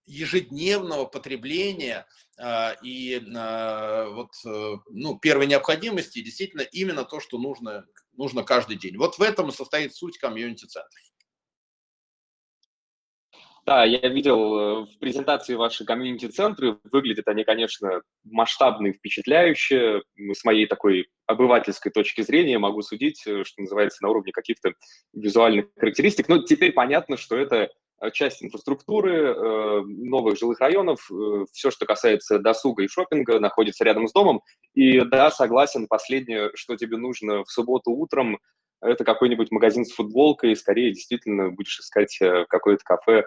ежедневного 0.06 1.06
потребления 1.06 2.08
а, 2.40 2.76
и 2.82 3.20
вот, 3.20 4.32
э, 4.46 4.76
ну, 4.90 5.20
первой 5.20 5.46
необходимости, 5.46 6.22
действительно 6.22 6.62
именно 6.62 7.04
то, 7.04 7.20
что 7.20 7.38
нужно, 7.38 7.86
нужно 8.14 8.44
каждый 8.44 8.78
день. 8.78 8.98
Вот 8.98 9.20
в 9.20 9.22
этом 9.22 9.50
и 9.50 9.52
состоит 9.52 9.94
суть 9.94 10.18
комьюнити-центров. 10.18 11.09
Да, 13.66 13.84
я 13.84 14.08
видел 14.10 14.58
э, 14.58 14.86
в 14.86 15.00
презентации 15.00 15.56
ваши 15.56 15.86
комьюнити-центры. 15.86 16.80
Выглядят 16.92 17.28
они, 17.28 17.44
конечно, 17.44 18.02
масштабные, 18.24 18.94
впечатляющие. 18.94 20.04
С 20.18 20.44
моей 20.44 20.66
такой 20.66 21.08
обывательской 21.28 21.92
точки 21.92 22.22
зрения 22.22 22.58
могу 22.58 22.82
судить, 22.82 23.24
э, 23.28 23.44
что 23.44 23.62
называется, 23.62 24.04
на 24.04 24.10
уровне 24.10 24.32
каких-то 24.32 24.74
визуальных 25.14 25.68
характеристик. 25.78 26.30
Но 26.30 26.40
теперь 26.44 26.72
понятно, 26.72 27.18
что 27.18 27.36
это 27.36 27.70
э, 28.02 28.12
часть 28.12 28.44
инфраструктуры, 28.44 29.84
новых 29.84 30.38
жилых 30.40 30.60
районов, 30.60 31.10
все, 31.52 31.70
что 31.70 31.86
касается 31.86 32.40
досуга 32.40 32.84
и 32.84 32.88
шопинга, 32.88 33.40
находится 33.40 33.84
рядом 33.84 34.08
с 34.08 34.14
домом. 34.14 34.42
И 34.74 35.02
да, 35.02 35.32
согласен, 35.32 35.88
последнее, 35.88 36.50
что 36.56 36.76
тебе 36.76 36.98
нужно 36.98 37.44
в 37.44 37.52
субботу 37.52 37.92
утром, 37.92 38.40
это 38.82 39.04
какой-нибудь 39.04 39.52
магазин 39.52 39.86
с 39.86 39.92
футболкой, 39.92 40.56
скорее 40.56 40.94
действительно 40.94 41.50
будешь 41.50 41.80
искать 41.80 42.18
э, 42.22 42.46
какое-то 42.48 42.84
кафе 42.84 43.26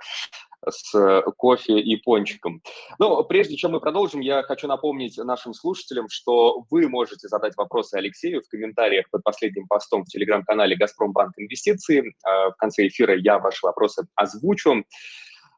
с 0.69 0.95
э, 0.95 1.23
кофе 1.37 1.81
и 1.81 1.97
пончиком. 1.97 2.63
Но 2.99 3.23
прежде 3.25 3.57
чем 3.57 3.73
мы 3.73 3.81
продолжим, 3.81 4.21
я 4.21 4.43
хочу 4.43 4.69
напомнить 4.69 5.17
нашим 5.19 5.55
слушателям, 5.55 6.09
что 6.09 6.65
вы 6.71 6.89
можете 6.89 7.29
задать 7.29 7.57
вопросы 7.57 7.95
Алексею 7.95 8.43
в 8.43 8.49
комментариях 8.49 9.11
под 9.11 9.23
последним 9.23 9.67
постом 9.67 10.05
в 10.05 10.09
телеграм-канале 10.09 10.77
«Газпромбанк 10.77 11.35
Инвестиции». 11.37 12.15
А 12.25 12.51
в 12.51 12.57
конце 12.57 12.87
эфира 12.87 13.17
я 13.17 13.39
ваши 13.39 13.67
вопросы 13.67 14.07
озвучу. 14.15 14.85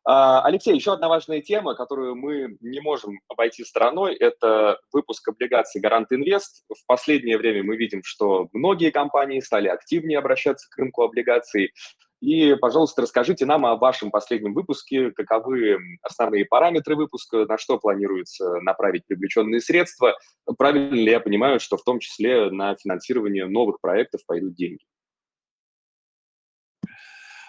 А, 0.06 0.42
Алексей, 0.42 0.74
еще 0.74 0.92
одна 0.92 1.08
важная 1.08 1.40
тема, 1.40 1.74
которую 1.74 2.14
мы 2.14 2.58
не 2.60 2.80
можем 2.80 3.20
обойти 3.28 3.64
стороной, 3.64 4.14
это 4.14 4.78
выпуск 4.92 5.26
облигаций 5.28 5.80
Гарант 5.80 6.12
Инвест. 6.12 6.64
В 6.68 6.86
последнее 6.86 7.38
время 7.38 7.62
мы 7.62 7.76
видим, 7.76 8.02
что 8.04 8.48
многие 8.52 8.90
компании 8.90 9.40
стали 9.40 9.68
активнее 9.68 10.18
обращаться 10.18 10.68
к 10.68 10.76
рынку 10.76 11.02
облигаций. 11.02 11.72
И, 12.20 12.54
пожалуйста, 12.54 13.02
расскажите 13.02 13.46
нам 13.46 13.64
о 13.64 13.76
вашем 13.76 14.10
последнем 14.10 14.52
выпуске, 14.52 15.10
каковы 15.10 15.78
основные 16.02 16.44
параметры 16.44 16.96
выпуска, 16.96 17.46
на 17.46 17.56
что 17.56 17.78
планируется 17.78 18.60
направить 18.60 19.06
привлеченные 19.06 19.60
средства. 19.60 20.18
Правильно 20.58 20.94
ли 20.94 21.10
я 21.10 21.20
понимаю, 21.20 21.60
что 21.60 21.78
в 21.78 21.82
том 21.82 21.98
числе 21.98 22.50
на 22.50 22.76
финансирование 22.76 23.46
новых 23.46 23.80
проектов 23.80 24.20
пойдут 24.26 24.54
деньги? 24.54 24.84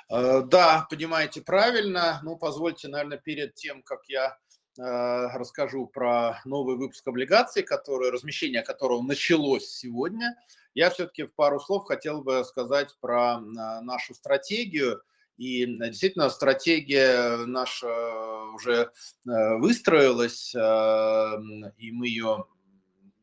Э, 0.09 0.41
да, 0.45 0.87
понимаете 0.89 1.41
правильно. 1.41 2.19
Ну, 2.23 2.37
позвольте, 2.37 2.87
наверное, 2.87 3.17
перед 3.17 3.55
тем, 3.55 3.81
как 3.81 4.01
я 4.07 4.37
э, 4.77 4.81
расскажу 5.37 5.87
про 5.87 6.41
новый 6.45 6.75
выпуск 6.77 7.07
облигаций, 7.07 7.63
который, 7.63 8.11
размещение 8.11 8.61
которого 8.61 9.01
началось 9.01 9.67
сегодня, 9.67 10.37
я 10.73 10.89
все-таки 10.89 11.23
в 11.23 11.33
пару 11.33 11.59
слов 11.59 11.85
хотел 11.85 12.21
бы 12.21 12.43
сказать 12.43 12.95
про 13.01 13.37
э, 13.37 13.81
нашу 13.81 14.13
стратегию. 14.13 15.01
И 15.37 15.65
действительно, 15.65 16.29
стратегия 16.29 17.45
наша 17.45 17.87
уже 18.53 18.89
выстроилась, 19.25 20.55
и 20.55 21.91
мы 21.91 22.07
ее 22.07 22.45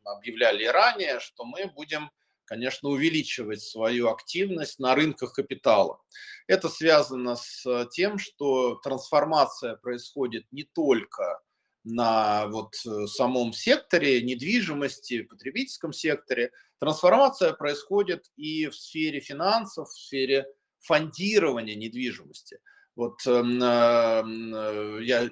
объявляли 0.04 0.66
ранее, 0.66 1.20
что 1.20 1.46
мы 1.46 1.72
будем 1.74 2.10
конечно, 2.44 2.88
увеличивать 2.88 3.62
свою 3.62 4.08
активность 4.08 4.78
на 4.78 4.94
рынках 4.94 5.34
капитала. 5.34 6.00
Это 6.46 6.68
связано 6.68 7.36
с 7.36 7.86
тем, 7.92 8.18
что 8.18 8.76
трансформация 8.76 9.76
происходит 9.76 10.44
не 10.50 10.64
только 10.64 11.40
на 11.84 12.46
вот 12.46 12.74
э, 12.86 13.06
самом 13.06 13.52
секторе 13.52 14.22
недвижимости, 14.22 15.22
потребительском 15.22 15.92
секторе. 15.92 16.52
Трансформация 16.78 17.52
происходит 17.52 18.26
и 18.36 18.68
в 18.68 18.74
сфере 18.76 19.20
финансов, 19.20 19.88
в 19.88 19.98
сфере 19.98 20.46
фондирования 20.80 21.74
недвижимости. 21.74 22.58
Вот 22.94 23.26
эм, 23.26 23.62
э, 23.62 24.98
я 25.02 25.30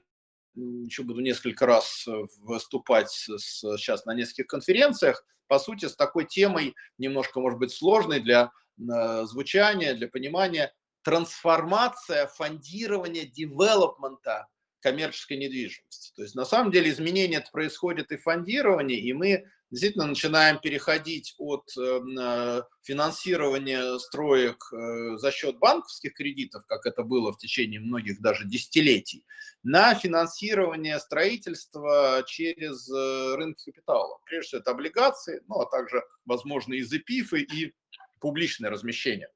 еще 0.55 1.03
буду 1.03 1.21
несколько 1.21 1.67
раз 1.67 2.07
выступать 2.39 3.11
сейчас 3.11 4.05
на 4.05 4.15
нескольких 4.15 4.47
конференциях, 4.47 5.25
по 5.51 5.59
сути, 5.59 5.87
с 5.87 5.97
такой 5.97 6.27
темой, 6.27 6.77
немножко, 6.97 7.41
может 7.41 7.59
быть, 7.59 7.73
сложной 7.73 8.21
для 8.21 8.53
э, 8.79 9.25
звучания, 9.25 9.95
для 9.95 10.07
понимания, 10.09 10.73
трансформация 11.03 12.29
фондирования 12.29 13.27
девелопмента 13.27 14.47
коммерческой 14.79 15.39
недвижимости. 15.39 16.13
То 16.15 16.23
есть 16.23 16.35
на 16.37 16.45
самом 16.45 16.71
деле 16.71 16.91
изменения 16.91 17.45
происходит 17.53 18.13
и 18.13 18.17
в 18.17 18.23
фондировании, 18.23 18.99
и 18.99 19.13
мы 19.13 19.45
действительно 19.71 20.07
начинаем 20.07 20.59
переходить 20.59 21.35
от 21.39 21.65
эм, 21.77 22.19
э, 22.19 22.63
финансирования 22.83 23.99
строек 23.99 24.73
э, 24.73 25.17
за 25.17 25.31
счет 25.31 25.59
банковских 25.59 26.15
кредитов, 26.15 26.67
как 26.67 26.87
это 26.87 27.03
было 27.03 27.33
в 27.33 27.39
течение 27.39 27.81
многих 27.81 28.21
даже 28.21 28.47
десятилетий, 28.47 29.25
на 29.63 29.95
финансирование 29.95 30.99
строительства 30.99 32.25
через 32.27 32.91
э, 32.91 33.37
рынки 33.37 33.71
капитала. 33.71 34.19
Прежде 34.25 34.49
всего 34.49 34.61
это 34.61 34.73
облигации, 34.73 35.43
ну 35.47 35.61
а 35.61 35.67
также, 35.67 36.03
возможно, 36.25 36.75
и 36.75 36.83
ЗПИФы, 36.83 37.41
и 37.41 37.73
публичное 38.19 38.71
размещение. 38.71 39.29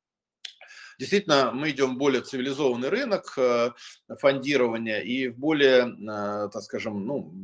Действительно, 0.98 1.50
мы 1.52 1.70
идем 1.70 1.94
в 1.94 1.98
более 1.98 2.22
цивилизованный 2.22 2.88
рынок 2.88 3.36
фондирования 4.20 5.00
и 5.00 5.26
в 5.26 5.36
более, 5.36 5.92
так 6.50 6.62
скажем, 6.62 7.04
ну, 7.04 7.34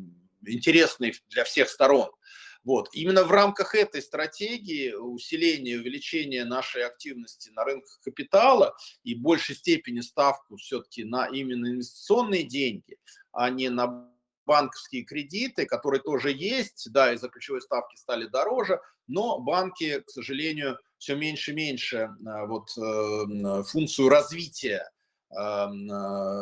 интересный 0.46 1.14
для 1.30 1.42
всех 1.42 1.68
сторон. 1.68 2.10
Вот. 2.64 2.88
Именно 2.92 3.24
в 3.24 3.30
рамках 3.30 3.74
этой 3.74 4.02
стратегии 4.02 4.92
усиления, 4.92 5.78
увеличения 5.78 6.44
нашей 6.44 6.84
активности 6.84 7.50
на 7.50 7.64
рынках 7.64 7.98
капитала 8.04 8.76
и 9.02 9.14
большей 9.14 9.54
степени 9.54 10.00
ставку 10.00 10.56
все-таки 10.56 11.04
на 11.04 11.26
именно 11.26 11.68
инвестиционные 11.68 12.42
деньги, 12.42 12.98
а 13.32 13.48
не 13.48 13.70
на 13.70 14.10
банковские 14.44 15.04
кредиты, 15.04 15.64
которые 15.64 16.02
тоже 16.02 16.32
есть, 16.32 16.88
да, 16.90 17.12
из-за 17.14 17.28
ключевой 17.28 17.62
ставки 17.62 17.96
стали 17.96 18.26
дороже, 18.26 18.80
но 19.06 19.38
банки, 19.38 20.00
к 20.00 20.10
сожалению, 20.10 20.78
все 20.98 21.14
меньше 21.14 21.52
и 21.52 21.54
меньше 21.54 22.10
а, 22.26 22.46
вот, 22.46 22.68
э, 22.76 23.62
функцию 23.62 24.08
развития 24.08 24.90
э, 25.30 25.34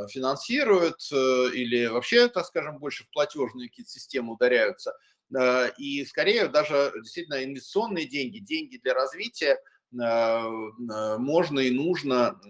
финансируют 0.09 1.00
э, 1.12 1.50
или 1.54 1.87
вообще, 1.87 2.28
так 2.28 2.46
скажем, 2.46 2.78
больше 2.78 3.04
в 3.04 3.11
платежные 3.11 3.68
какие-то 3.68 3.90
системы 3.90 4.33
ударяются. 4.33 4.94
Э, 5.37 5.71
и 5.77 6.05
скорее 6.05 6.49
даже 6.49 6.93
действительно 7.03 7.45
инвестиционные 7.45 8.07
деньги, 8.07 8.38
деньги 8.38 8.79
для 8.79 8.95
развития 8.95 9.59
э, 9.93 9.97
э, 10.01 11.19
можно 11.19 11.61
и 11.61 11.71
нужно 11.71 12.41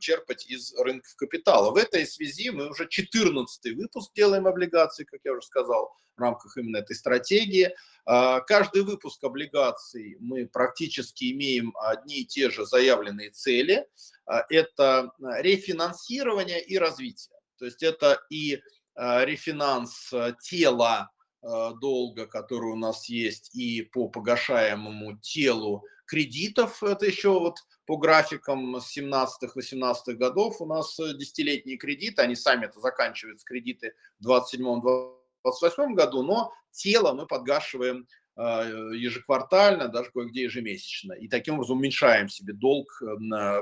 черпать 0.00 0.46
из 0.46 0.74
рынков 0.74 1.14
капитала. 1.16 1.70
В 1.70 1.76
этой 1.76 2.06
связи 2.06 2.50
мы 2.50 2.68
уже 2.68 2.88
14 2.88 3.76
выпуск 3.76 4.12
делаем 4.14 4.46
облигаций, 4.46 5.04
как 5.04 5.20
я 5.24 5.32
уже 5.32 5.42
сказал, 5.42 5.94
в 6.16 6.20
рамках 6.20 6.56
именно 6.56 6.78
этой 6.78 6.96
стратегии. 6.96 7.74
Каждый 8.04 8.82
выпуск 8.82 9.22
облигаций 9.24 10.16
мы 10.20 10.46
практически 10.46 11.32
имеем 11.32 11.74
одни 11.76 12.20
и 12.20 12.24
те 12.24 12.50
же 12.50 12.64
заявленные 12.64 13.30
цели. 13.30 13.86
Это 14.48 15.10
рефинансирование 15.18 16.62
и 16.62 16.78
развитие. 16.78 17.36
То 17.58 17.64
есть 17.64 17.82
это 17.82 18.20
и 18.30 18.62
рефинанс 18.94 20.12
тела 20.40 21.10
долга, 21.80 22.26
который 22.26 22.72
у 22.72 22.76
нас 22.76 23.08
есть, 23.08 23.54
и 23.54 23.82
по 23.82 24.08
погашаемому 24.08 25.18
телу 25.18 25.84
кредитов. 26.06 26.82
Это 26.82 27.06
еще 27.06 27.30
вот 27.30 27.58
по 27.86 27.96
графикам 27.96 28.80
с 28.80 28.96
17-18 28.96 30.14
годов 30.14 30.60
у 30.60 30.66
нас 30.66 30.96
десятилетние 30.96 31.76
кредиты, 31.76 32.22
они 32.22 32.34
сами 32.34 32.66
это 32.66 32.80
заканчиваются, 32.80 33.44
кредиты 33.44 33.94
в 34.18 34.28
27-28 34.28 35.94
году, 35.94 36.22
но 36.22 36.52
тело 36.72 37.12
мы 37.12 37.26
подгашиваем 37.26 38.06
ежеквартально, 38.36 39.88
даже 39.88 40.10
кое-где 40.10 40.42
ежемесячно. 40.42 41.14
И 41.14 41.26
таким 41.26 41.54
образом 41.54 41.78
уменьшаем 41.78 42.28
себе 42.28 42.52
долг 42.52 43.02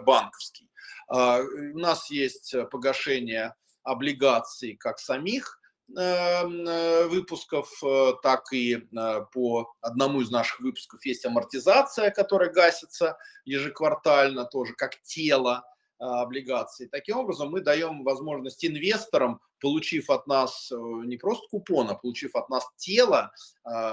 банковский. 0.02 0.68
У 1.08 1.78
нас 1.78 2.10
есть 2.10 2.54
погашение 2.70 3.54
облигаций 3.84 4.74
как 4.74 4.98
самих 4.98 5.60
э, 5.60 5.63
выпусков, 5.88 7.70
э, 7.84 8.12
так 8.22 8.52
и 8.52 8.76
э, 8.76 9.20
по 9.32 9.74
одному 9.80 10.22
из 10.22 10.30
наших 10.30 10.60
выпусков 10.60 11.04
есть 11.04 11.26
амортизация, 11.26 12.10
которая 12.10 12.50
гасится 12.50 13.18
ежеквартально 13.44 14.44
тоже 14.46 14.74
как 14.74 15.00
тело 15.02 15.64
облигаций. 15.98 16.88
Таким 16.88 17.18
образом, 17.18 17.50
мы 17.50 17.60
даем 17.60 18.02
возможность 18.02 18.64
инвесторам, 18.64 19.40
получив 19.60 20.10
от 20.10 20.26
нас 20.26 20.70
не 20.72 21.16
просто 21.16 21.46
купон, 21.48 21.88
а 21.88 21.94
получив 21.94 22.34
от 22.34 22.50
нас 22.50 22.66
тело 22.76 23.32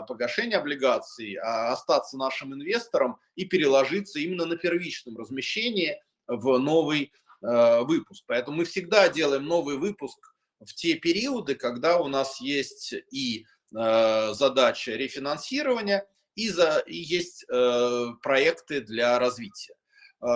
погашения 0.08 0.58
облигаций, 0.58 1.36
а 1.36 1.72
остаться 1.72 2.18
нашим 2.18 2.56
инвестором 2.56 3.18
и 3.36 3.46
переложиться 3.46 4.20
именно 4.20 4.46
на 4.46 4.58
первичном 4.58 5.16
размещении 5.16 6.02
в 6.28 6.58
новый 6.58 7.14
Э, 7.42 7.82
выпуск. 7.82 8.24
Поэтому 8.28 8.58
мы 8.58 8.66
всегда 8.66 9.10
делаем 9.10 9.46
новый 9.46 9.78
выпуск 9.78 10.36
в 10.66 10.74
те 10.74 10.96
периоды, 10.96 11.56
когда 11.56 12.00
у 12.00 12.08
нас 12.08 12.40
есть 12.42 12.94
и 13.12 13.46
э, 13.76 14.34
задача 14.34 14.92
рефинансирования, 14.94 16.08
и, 16.36 16.50
за, 16.50 16.80
и 16.80 16.96
есть 16.96 17.46
э, 17.50 18.06
проекты 18.22 18.82
для 18.82 19.20
развития. 19.20 19.76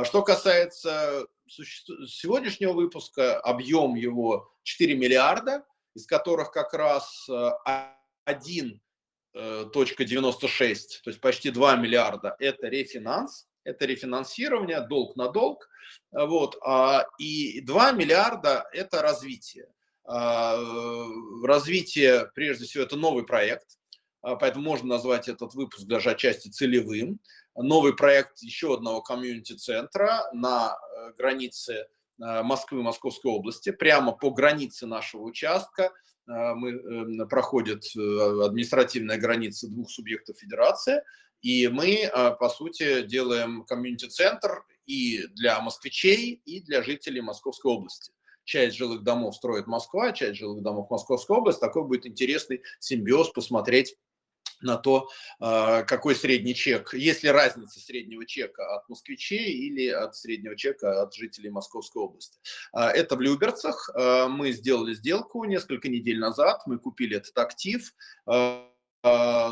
Что 0.04 0.24
касается 0.24 1.28
сегодняшнего 1.48 2.74
выпуска, 2.74 3.40
объем 3.40 3.94
его 3.94 4.52
4 4.64 4.96
миллиарда, 4.96 5.64
из 5.94 6.08
которых 6.08 6.50
как 6.52 6.74
раз 6.74 7.30
1,96, 7.30 8.80
то 11.04 11.10
есть 11.10 11.22
почти 11.22 11.52
2 11.52 11.76
миллиарда, 11.76 12.36
это 12.40 12.68
рефинанс, 12.68 13.48
это 13.64 13.86
рефинансирование, 13.86 14.82
долг 14.82 15.16
на 15.16 15.30
долг, 15.30 15.70
вот, 16.12 16.58
а, 16.66 17.06
и 17.20 17.62
2 17.62 17.92
миллиарда– 17.92 18.68
это 18.74 19.02
развитие. 19.02 19.68
А, 20.06 20.58
развитие, 21.44 22.30
прежде 22.36 22.66
всего, 22.66 22.84
это 22.84 22.96
новый 22.96 23.26
проект, 23.26 23.78
а, 24.22 24.36
поэтому 24.36 24.64
можно 24.64 24.88
назвать 24.88 25.28
этот 25.28 25.54
выпуск 25.54 25.86
даже 25.86 26.12
отчасти 26.12 26.50
целевым. 26.50 27.20
Новый 27.56 27.96
проект 27.96 28.42
еще 28.42 28.74
одного 28.74 29.02
комьюнити-центра 29.02 30.30
на 30.34 30.76
э, 30.76 31.14
границе 31.18 31.88
э, 32.20 32.44
Москвы, 32.44 32.84
Московской 32.84 33.32
области, 33.32 33.72
прямо 33.72 34.12
по 34.12 34.30
границе 34.32 34.88
нашего 34.88 35.22
участка 35.22 35.92
мы, 36.28 36.72
эм, 36.72 37.30
проходит 37.30 37.86
э, 37.96 38.46
административная 38.46 39.18
граница 39.18 39.70
двух 39.70 39.90
субъектов 39.90 40.38
федерации– 40.38 41.02
и 41.46 41.68
мы, 41.68 42.06
а, 42.06 42.32
по 42.32 42.50
сути, 42.50 43.04
делаем 43.04 43.66
комьюнити-центр 43.66 44.66
и 44.88 45.28
для 45.36 45.62
москвичей, 45.62 46.42
и 46.44 46.60
для 46.60 46.82
жителей 46.82 47.22
Московской 47.22 47.72
области. 47.72 48.12
Часть 48.46 48.78
жилых 48.78 49.04
домов 49.04 49.36
строит 49.36 49.68
Москва, 49.68 50.14
часть 50.14 50.38
жилых 50.40 50.64
домов 50.64 50.90
Московская 50.90 51.38
область. 51.38 51.60
Такой 51.60 51.84
будет 51.84 52.06
интересный 52.06 52.62
симбиоз 52.80 53.30
посмотреть 53.32 53.98
на 54.62 54.78
то, 54.78 55.10
а, 55.40 55.84
какой 55.84 56.16
средний 56.16 56.56
чек, 56.56 56.94
есть 56.94 57.24
ли 57.24 57.30
разница 57.30 57.80
среднего 57.80 58.26
чека 58.26 58.76
от 58.76 58.88
москвичей 58.90 59.52
или 59.52 59.88
от 59.88 60.16
среднего 60.16 60.56
чека 60.56 61.02
от 61.02 61.14
жителей 61.14 61.50
Московской 61.50 62.02
области. 62.02 62.38
А, 62.72 62.90
это 62.92 63.16
в 63.16 63.22
Люберцах. 63.22 63.90
Мы 64.30 64.52
сделали 64.52 64.94
сделку 64.94 65.44
несколько 65.44 65.90
недель 65.90 66.20
назад, 66.20 66.62
мы 66.66 66.80
купили 66.80 67.18
этот 67.18 67.38
актив 67.38 67.94
а, 68.26 68.70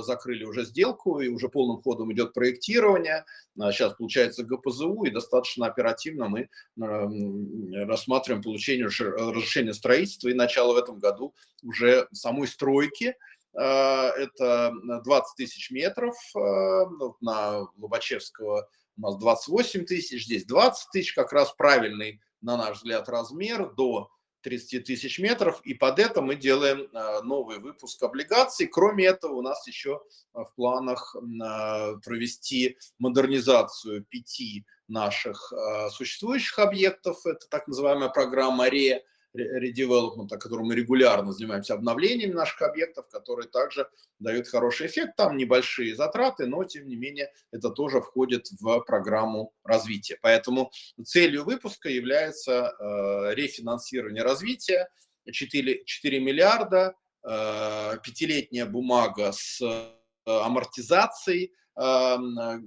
закрыли 0.03 0.43
уже 0.43 0.65
сделку, 0.65 1.19
и 1.19 1.27
уже 1.27 1.49
полным 1.49 1.81
ходом 1.81 2.11
идет 2.11 2.33
проектирование. 2.33 3.25
Сейчас 3.55 3.93
получается 3.93 4.43
ГПЗУ, 4.43 5.03
и 5.03 5.11
достаточно 5.11 5.67
оперативно 5.67 6.27
мы 6.27 6.49
рассматриваем 6.75 8.43
получение 8.43 8.87
разрешения 8.87 9.73
строительства 9.73 10.29
и 10.29 10.33
начало 10.33 10.73
в 10.73 10.77
этом 10.77 10.99
году 10.99 11.33
уже 11.61 12.07
самой 12.11 12.47
стройки. 12.47 13.15
А, 13.55 14.09
это 14.17 14.73
20 15.03 15.35
тысяч 15.37 15.69
метров 15.69 16.15
а, 16.35 16.89
ну, 16.89 17.15
на 17.21 17.67
Лобачевского 17.77 18.67
у 18.97 19.01
нас 19.01 19.17
28 19.17 19.85
тысяч, 19.85 20.25
здесь 20.25 20.45
20 20.45 20.89
тысяч, 20.91 21.13
как 21.13 21.33
раз 21.33 21.51
правильный, 21.51 22.21
на 22.41 22.57
наш 22.57 22.77
взгляд, 22.77 23.09
размер 23.09 23.73
до 23.73 24.09
30 24.43 24.83
тысяч 24.83 25.19
метров, 25.19 25.61
и 25.63 25.73
под 25.73 25.99
это 25.99 26.21
мы 26.21 26.35
делаем 26.35 26.87
а, 26.93 27.21
новый 27.21 27.59
выпуск 27.59 28.03
облигаций. 28.03 28.67
Кроме 28.67 29.05
этого, 29.05 29.33
у 29.33 29.41
нас 29.41 29.65
еще 29.67 30.01
а, 30.33 30.43
в 30.43 30.53
планах 30.53 31.15
а, 31.15 31.95
провести 32.03 32.77
модернизацию 32.99 34.03
пяти 34.03 34.65
наших 34.89 35.53
существующих 35.91 36.59
объектов. 36.59 37.25
Это 37.25 37.47
так 37.49 37.67
называемая 37.67 38.09
программа 38.09 38.67
РЕ, 38.67 39.01
редевелопмента, 39.33 40.37
которым 40.37 40.67
мы 40.67 40.75
регулярно 40.75 41.33
занимаемся 41.33 41.73
обновлениями 41.73 42.33
наших 42.33 42.61
объектов, 42.61 43.07
которые 43.09 43.49
также 43.49 43.87
дают 44.19 44.47
хороший 44.47 44.87
эффект. 44.87 45.15
Там 45.17 45.37
небольшие 45.37 45.95
затраты, 45.95 46.45
но 46.45 46.63
тем 46.63 46.87
не 46.87 46.95
менее 46.95 47.31
это 47.51 47.69
тоже 47.69 48.01
входит 48.01 48.47
в 48.59 48.79
программу 48.81 49.53
развития. 49.63 50.17
Поэтому 50.21 50.71
целью 51.03 51.43
выпуска 51.43 51.89
является 51.89 52.75
э, 52.79 53.35
рефинансирование 53.35 54.23
развития. 54.23 54.89
4, 55.31 55.85
4 55.85 56.19
миллиарда, 56.19 56.95
э, 57.23 57.97
пятилетняя 58.03 58.65
бумага 58.65 59.31
с 59.31 59.61
э, 59.61 59.93
амортизацией 60.25 61.53
э, 61.75 62.17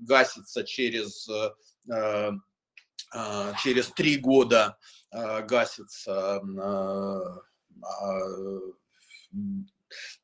гасится 0.00 0.64
через, 0.64 1.29
э, 1.29 2.33
через 3.62 3.88
три 3.88 4.16
года 4.16 4.76
Э, 5.16 5.42
гасится 5.42 6.37
а, 6.37 7.40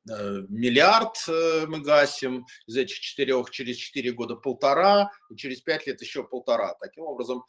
э, 0.08 0.42
миллиард 0.48 1.16
э, 1.28 1.66
мы 1.66 1.80
гасим, 1.80 2.44
из 2.66 2.76
этих 2.76 2.98
четырех 2.98 3.50
через 3.50 3.76
четыре 3.76 4.12
года 4.12 4.34
полтора, 4.34 5.10
и 5.30 5.36
через 5.36 5.60
пять 5.60 5.86
лет 5.86 6.00
еще 6.00 6.24
полтора. 6.24 6.74
Таким 6.80 7.04
образом, 7.04 7.44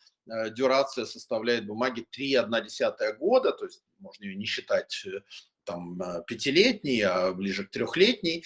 дюрация 0.51 1.05
составляет 1.05 1.65
бумаги 1.65 2.05
3,1 2.17 3.17
года, 3.17 3.51
то 3.51 3.65
есть 3.65 3.83
можно 3.99 4.23
ее 4.23 4.35
не 4.35 4.45
считать 4.45 5.05
там 5.65 5.99
пятилетний, 6.27 7.01
а 7.01 7.33
ближе 7.33 7.65
к 7.65 7.71
трехлетней. 7.71 8.45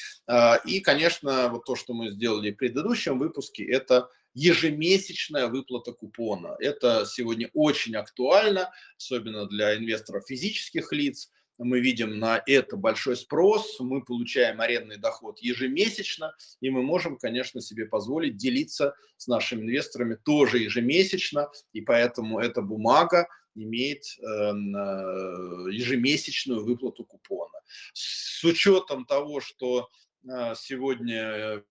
И, 0.66 0.80
конечно, 0.80 1.50
вот 1.50 1.66
то, 1.66 1.76
что 1.76 1.94
мы 1.94 2.10
сделали 2.10 2.52
в 2.52 2.58
предыдущем 2.58 3.20
выпуске, 3.20 3.64
это 3.70 4.10
ежемесячная 4.38 5.48
выплата 5.48 5.94
купона. 5.94 6.56
Это 6.60 7.06
сегодня 7.08 7.50
очень 7.54 7.96
актуально, 7.96 8.72
особенно 8.96 9.48
для 9.48 9.76
инвесторов 9.76 10.28
физических 10.28 10.94
лиц. 10.94 11.32
Мы 11.58 11.80
видим 11.80 12.20
на 12.20 12.44
это 12.46 12.78
большой 12.78 13.18
спрос, 13.18 13.80
мы 13.80 14.06
получаем 14.06 14.62
арендный 14.62 14.98
доход 14.98 15.40
ежемесячно, 15.40 16.36
и 16.62 16.70
мы 16.70 16.84
можем, 16.84 17.18
конечно, 17.18 17.62
себе 17.62 17.88
позволить 17.88 18.38
делиться 18.38 18.94
с 19.18 19.26
нашими 19.26 19.64
инвесторами 19.64 20.14
тоже 20.24 20.60
ежемесячно, 20.60 21.50
и 21.74 21.82
поэтому 21.82 22.40
эта 22.40 22.62
бумага 22.62 23.28
имеет 23.56 24.04
э, 24.20 24.24
ежемесячную 25.72 26.64
выплату 26.64 27.06
купона. 27.06 27.60
С 27.94 28.44
учетом 28.44 29.06
того, 29.06 29.42
что 29.42 29.90
э, 30.30 30.54
сегодня 30.56 31.64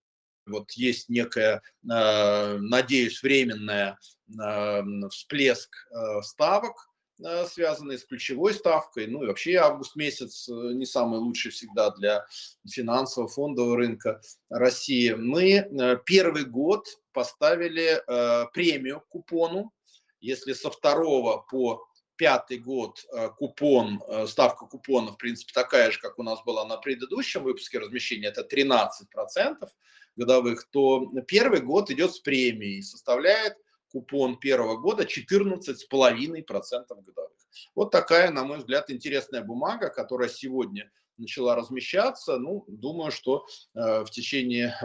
вот 0.46 0.72
есть 0.72 1.08
некая, 1.08 1.62
э, 1.90 2.56
надеюсь, 2.58 3.22
временная 3.22 3.98
э, 4.28 4.82
всплеск 5.10 5.70
э, 5.90 6.22
ставок, 6.22 6.90
связанные 7.48 7.96
с 7.96 8.04
ключевой 8.04 8.52
ставкой. 8.52 9.06
Ну 9.06 9.22
и 9.22 9.26
вообще 9.26 9.56
август 9.56 9.96
месяц 9.96 10.48
не 10.48 10.84
самый 10.84 11.18
лучший 11.18 11.50
всегда 11.50 11.90
для 11.92 12.26
финансового 12.68 13.30
фондового 13.30 13.78
рынка 13.78 14.20
России. 14.50 15.12
Мы 15.12 15.66
первый 16.04 16.44
год 16.44 16.86
поставили 17.12 18.02
премию 18.52 19.02
купону. 19.08 19.72
Если 20.20 20.52
со 20.52 20.70
второго 20.70 21.38
по 21.50 21.88
пятый 22.16 22.58
год 22.58 23.04
купон, 23.36 24.00
ставка 24.26 24.66
купона, 24.66 25.12
в 25.12 25.16
принципе, 25.16 25.52
такая 25.52 25.90
же, 25.90 26.00
как 26.00 26.18
у 26.18 26.22
нас 26.22 26.42
была 26.44 26.64
на 26.66 26.76
предыдущем 26.76 27.42
выпуске 27.42 27.78
размещения, 27.78 28.28
это 28.28 28.42
13% 28.42 29.68
годовых, 30.16 30.68
то 30.70 31.06
первый 31.26 31.60
год 31.60 31.90
идет 31.90 32.14
с 32.14 32.18
премией, 32.18 32.82
составляет 32.82 33.56
купон 33.92 34.38
первого 34.38 34.76
года 34.76 35.04
14,5% 35.04 37.02
годовых. 37.02 37.32
Вот 37.74 37.90
такая, 37.90 38.30
на 38.30 38.44
мой 38.44 38.58
взгляд, 38.58 38.90
интересная 38.90 39.42
бумага, 39.42 39.88
которая 39.88 40.28
сегодня 40.28 40.90
начала 41.18 41.54
размещаться. 41.54 42.38
Ну, 42.38 42.64
думаю, 42.68 43.10
что 43.10 43.46
в 43.74 44.06
течение 44.10 44.76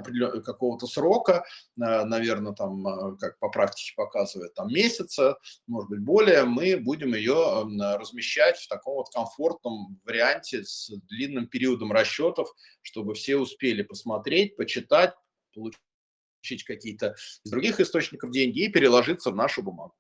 какого-то 0.44 0.88
срока, 0.88 1.46
наверное, 1.76 2.54
там, 2.54 3.18
как 3.18 3.40
по 3.40 3.50
практике 3.50 3.94
показывает, 3.96 4.54
там 4.54 4.68
месяца, 4.70 5.38
может 5.68 5.90
быть, 5.90 6.02
более, 6.02 6.46
мы 6.46 6.78
будем 6.78 7.14
ее 7.14 7.64
размещать 7.98 8.58
в 8.58 8.68
таком 8.68 8.96
вот 8.96 9.10
комфортном 9.10 10.00
варианте 10.06 10.64
с 10.64 10.92
длинным 11.10 11.48
периодом 11.48 11.92
расчетов, 11.92 12.50
чтобы 12.82 13.14
все 13.14 13.38
успели 13.38 13.82
посмотреть, 13.84 14.56
почитать, 14.56 15.14
получить 15.54 16.64
какие-то 16.66 17.16
из 17.44 17.52
других 17.52 17.80
источников 17.80 18.32
деньги 18.32 18.66
и 18.66 18.72
переложиться 18.72 19.32
в 19.32 19.36
нашу 19.36 19.64
бумагу. 19.64 19.94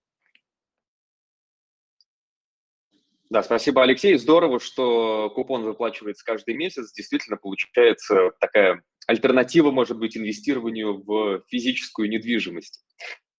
Да, 3.32 3.44
спасибо, 3.44 3.82
Алексей. 3.82 4.18
Здорово, 4.18 4.60
что 4.60 5.30
купон 5.30 5.64
выплачивается 5.64 6.26
каждый 6.26 6.54
месяц. 6.54 6.92
Действительно, 6.92 7.38
получается 7.38 8.32
такая 8.42 8.84
альтернатива, 9.08 9.72
может 9.72 9.98
быть, 9.98 10.18
инвестированию 10.18 11.02
в 11.02 11.42
физическую 11.48 12.10
недвижимость. 12.10 12.84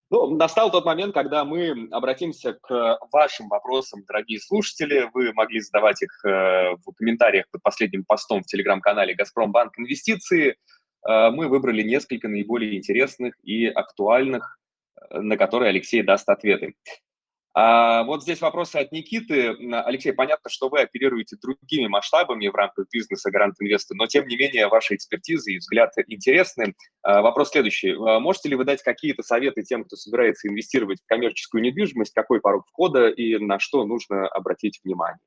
Ну, 0.09 0.35
настал 0.35 0.71
тот 0.71 0.85
момент, 0.85 1.13
когда 1.13 1.45
мы 1.45 1.89
обратимся 1.91 2.53
к 2.53 2.97
вашим 3.11 3.49
вопросам, 3.49 4.03
дорогие 4.07 4.39
слушатели. 4.39 5.11
Вы 5.13 5.31
могли 5.33 5.59
задавать 5.59 6.01
их 6.01 6.25
э, 6.25 6.71
в 6.83 6.91
комментариях 6.97 7.45
под 7.51 7.61
последним 7.61 8.03
постом 8.03 8.41
в 8.41 8.47
телеграм-канале 8.47 9.13
«Газпромбанк 9.13 9.77
Инвестиции». 9.77 10.55
Э, 11.07 11.29
мы 11.29 11.47
выбрали 11.47 11.83
несколько 11.83 12.27
наиболее 12.27 12.75
интересных 12.79 13.35
и 13.43 13.67
актуальных, 13.67 14.57
э, 15.11 15.19
на 15.19 15.37
которые 15.37 15.69
Алексей 15.69 16.01
даст 16.01 16.27
ответы. 16.29 16.73
А 17.55 18.03
вот 18.03 18.23
здесь 18.23 18.41
вопросы 18.41 18.77
от 18.77 18.91
Никиты. 18.91 19.55
Алексей, 19.85 20.11
понятно, 20.11 20.49
что 20.49 20.69
вы 20.69 20.81
оперируете 20.81 21.37
другими 21.39 21.87
масштабами 21.87 22.47
в 22.47 22.55
рамках 22.55 22.87
бизнеса 22.91 23.29
Гарант 23.29 23.55
Инвеста, 23.59 23.93
но 23.93 24.07
тем 24.07 24.27
не 24.27 24.35
менее 24.35 24.67
ваши 24.67 24.95
экспертизы 24.95 25.53
и 25.53 25.57
взгляд 25.59 25.91
интересны. 26.07 26.73
А, 27.03 27.21
вопрос 27.21 27.51
следующий. 27.51 27.91
А, 27.91 28.19
можете 28.19 28.49
ли 28.49 28.55
вы 28.55 28.63
дать 28.65 28.81
какие-то 28.81 29.21
советы 29.21 29.61
тем, 29.61 29.83
кто 29.83 29.95
собирается 29.95 30.47
инвестировать 30.47 31.01
в 31.01 31.05
коммерческую 31.05 31.61
недвижимость, 31.61 32.13
какой 32.13 32.41
порог 32.41 32.65
входа 32.67 33.09
и 33.09 33.37
на 33.37 33.59
что 33.59 33.85
нужно 33.85 34.27
обратить 34.27 34.79
внимание? 34.83 35.19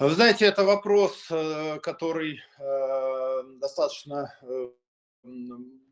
Вы 0.00 0.10
знаете, 0.10 0.46
это 0.46 0.64
вопрос, 0.64 1.26
э, 1.30 1.78
который 1.80 2.40
э, 2.58 3.42
достаточно 3.60 4.32
э, 4.42 4.68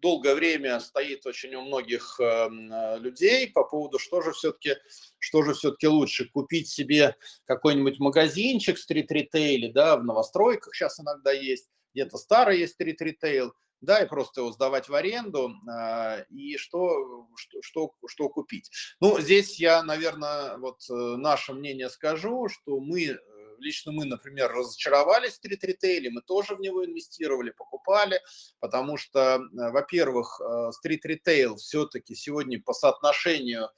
долгое 0.01 0.35
время 0.35 0.79
стоит 0.81 1.27
очень 1.27 1.55
у 1.55 1.63
многих 1.63 2.21
эм, 2.21 2.73
э, 2.73 2.99
людей 3.01 3.51
по 3.51 3.65
поводу, 3.65 3.99
что 3.99 4.21
же 4.23 4.33
все-таки, 4.33 4.77
что 5.19 5.43
же 5.43 5.55
все-таки 5.55 5.89
лучше, 5.89 6.29
купить 6.31 6.69
себе 6.69 7.17
какой-нибудь 7.45 7.99
магазинчик 7.99 8.79
стрит-ритейле, 8.79 9.73
да, 9.73 9.97
в 9.97 10.05
новостройках 10.05 10.75
сейчас 10.75 11.01
иногда 11.01 11.33
есть, 11.33 11.69
где-то 11.95 12.19
старый 12.19 12.61
есть 12.61 12.75
стрит-ритейл, 12.75 13.53
да, 13.81 14.03
и 14.03 14.09
просто 14.09 14.43
его 14.43 14.53
сдавать 14.53 14.89
в 14.89 14.95
аренду, 14.95 15.53
э, 15.69 16.25
и 16.31 16.57
что, 16.57 17.29
что, 17.37 17.63
что, 17.63 17.93
что 18.07 18.29
купить. 18.29 18.71
Ну, 19.01 19.21
здесь 19.21 19.59
я, 19.59 19.83
наверное, 19.83 20.57
вот 20.59 20.79
э, 20.89 20.93
наше 20.93 21.53
мнение 21.53 21.91
скажу, 21.91 22.49
что 22.49 22.81
мы 22.81 23.19
лично 23.59 23.93
мы, 23.93 24.05
например, 24.05 24.51
разочаровались 24.51 25.33
в 25.33 25.37
стрит-ритейле, 25.37 26.11
мы 26.11 26.23
тоже 26.23 26.55
в 26.55 26.61
него 26.61 26.85
инвестировали, 26.85 27.51
покупали, 27.51 28.21
потому 28.61 28.97
что, 28.97 29.37
э, 29.37 29.41
во-первых, 29.71 30.41
э, 30.41 30.73
стрит-ритейл 30.73 31.57
все-таки 31.57 32.15
сегодня 32.15 32.61
по 32.63 32.73
соотношению 32.73 33.69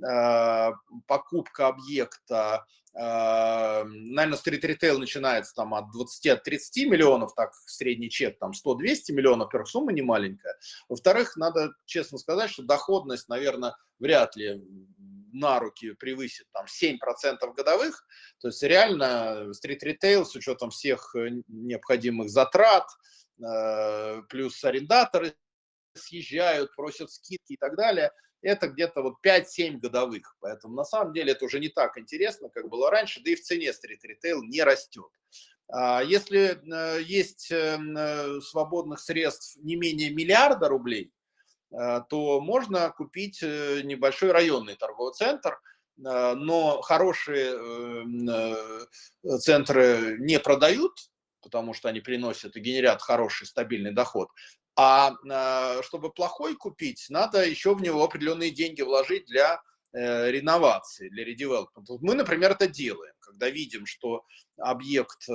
э, 0.00 0.70
покупка 1.06 1.68
объекта, 1.68 2.64
наверное, 2.94 4.36
стрит-ритейл 4.36 4.98
начинается 4.98 5.54
там 5.54 5.72
от 5.74 5.84
20-30 5.94 6.86
миллионов, 6.86 7.32
так 7.34 7.52
средний 7.66 8.10
чек 8.10 8.38
там 8.40 8.50
100-200 8.50 9.12
миллионов, 9.12 9.46
во-первых, 9.46 9.68
сумма 9.68 9.92
не 9.92 10.02
маленькая. 10.02 10.56
Во-вторых, 10.88 11.36
надо 11.36 11.70
честно 11.84 12.18
сказать, 12.18 12.50
что 12.50 12.64
доходность, 12.64 13.28
наверное, 13.28 13.76
вряд 14.00 14.34
ли 14.34 14.64
на 15.32 15.58
руки 15.60 15.92
превысит 15.92 16.46
там 16.52 16.66
7% 16.66 17.54
годовых, 17.54 18.06
то 18.40 18.48
есть 18.48 18.62
реально 18.62 19.52
стрит-ритейл 19.52 20.24
с 20.24 20.34
учетом 20.34 20.70
всех 20.70 21.14
э, 21.14 21.30
необходимых 21.48 22.30
затрат, 22.30 22.86
э, 23.40 24.22
плюс 24.28 24.62
арендаторы 24.64 25.34
съезжают, 25.94 26.74
просят 26.74 27.10
скидки 27.10 27.54
и 27.54 27.56
так 27.56 27.76
далее, 27.76 28.12
это 28.40 28.68
где-то 28.68 29.02
вот 29.02 29.14
5-7 29.26 29.78
годовых. 29.78 30.36
Поэтому 30.40 30.74
на 30.74 30.84
самом 30.84 31.12
деле 31.12 31.32
это 31.32 31.44
уже 31.44 31.58
не 31.58 31.68
так 31.68 31.98
интересно, 31.98 32.48
как 32.48 32.68
было 32.68 32.90
раньше, 32.90 33.20
да 33.24 33.30
и 33.32 33.34
в 33.34 33.42
цене 33.42 33.72
стрит-ритейл 33.72 34.42
не 34.44 34.62
растет. 34.62 35.10
А 35.70 36.02
если 36.02 36.60
э, 36.62 37.02
есть 37.02 37.52
свободных 38.42 39.00
средств 39.00 39.56
не 39.56 39.76
менее 39.76 40.10
миллиарда 40.10 40.68
рублей, 40.68 41.12
то 41.70 42.40
можно 42.40 42.90
купить 42.90 43.42
э, 43.42 43.82
небольшой 43.82 44.32
районный 44.32 44.74
торговый 44.74 45.12
центр, 45.12 45.58
э, 45.98 46.34
но 46.34 46.80
хорошие 46.80 47.52
центры 49.40 50.16
не 50.18 50.38
продают, 50.38 50.92
потому 51.42 51.74
что 51.74 51.88
они 51.88 52.00
приносят 52.00 52.56
и 52.56 52.60
генерят 52.60 53.02
хороший 53.02 53.46
стабильный 53.46 53.92
доход. 53.92 54.28
А 54.76 55.12
чтобы 55.82 56.12
плохой 56.12 56.54
купить, 56.54 57.06
надо 57.08 57.44
еще 57.44 57.74
в 57.74 57.82
него 57.82 58.04
определенные 58.04 58.52
деньги 58.52 58.82
вложить 58.82 59.26
для 59.26 59.60
реновации, 59.92 61.08
для 61.08 61.24
редевелопмента. 61.24 61.94
Мы, 62.00 62.14
например, 62.14 62.52
это 62.52 62.68
делаем, 62.68 63.14
когда 63.18 63.50
видим, 63.50 63.86
что 63.86 64.22
объект 64.56 65.26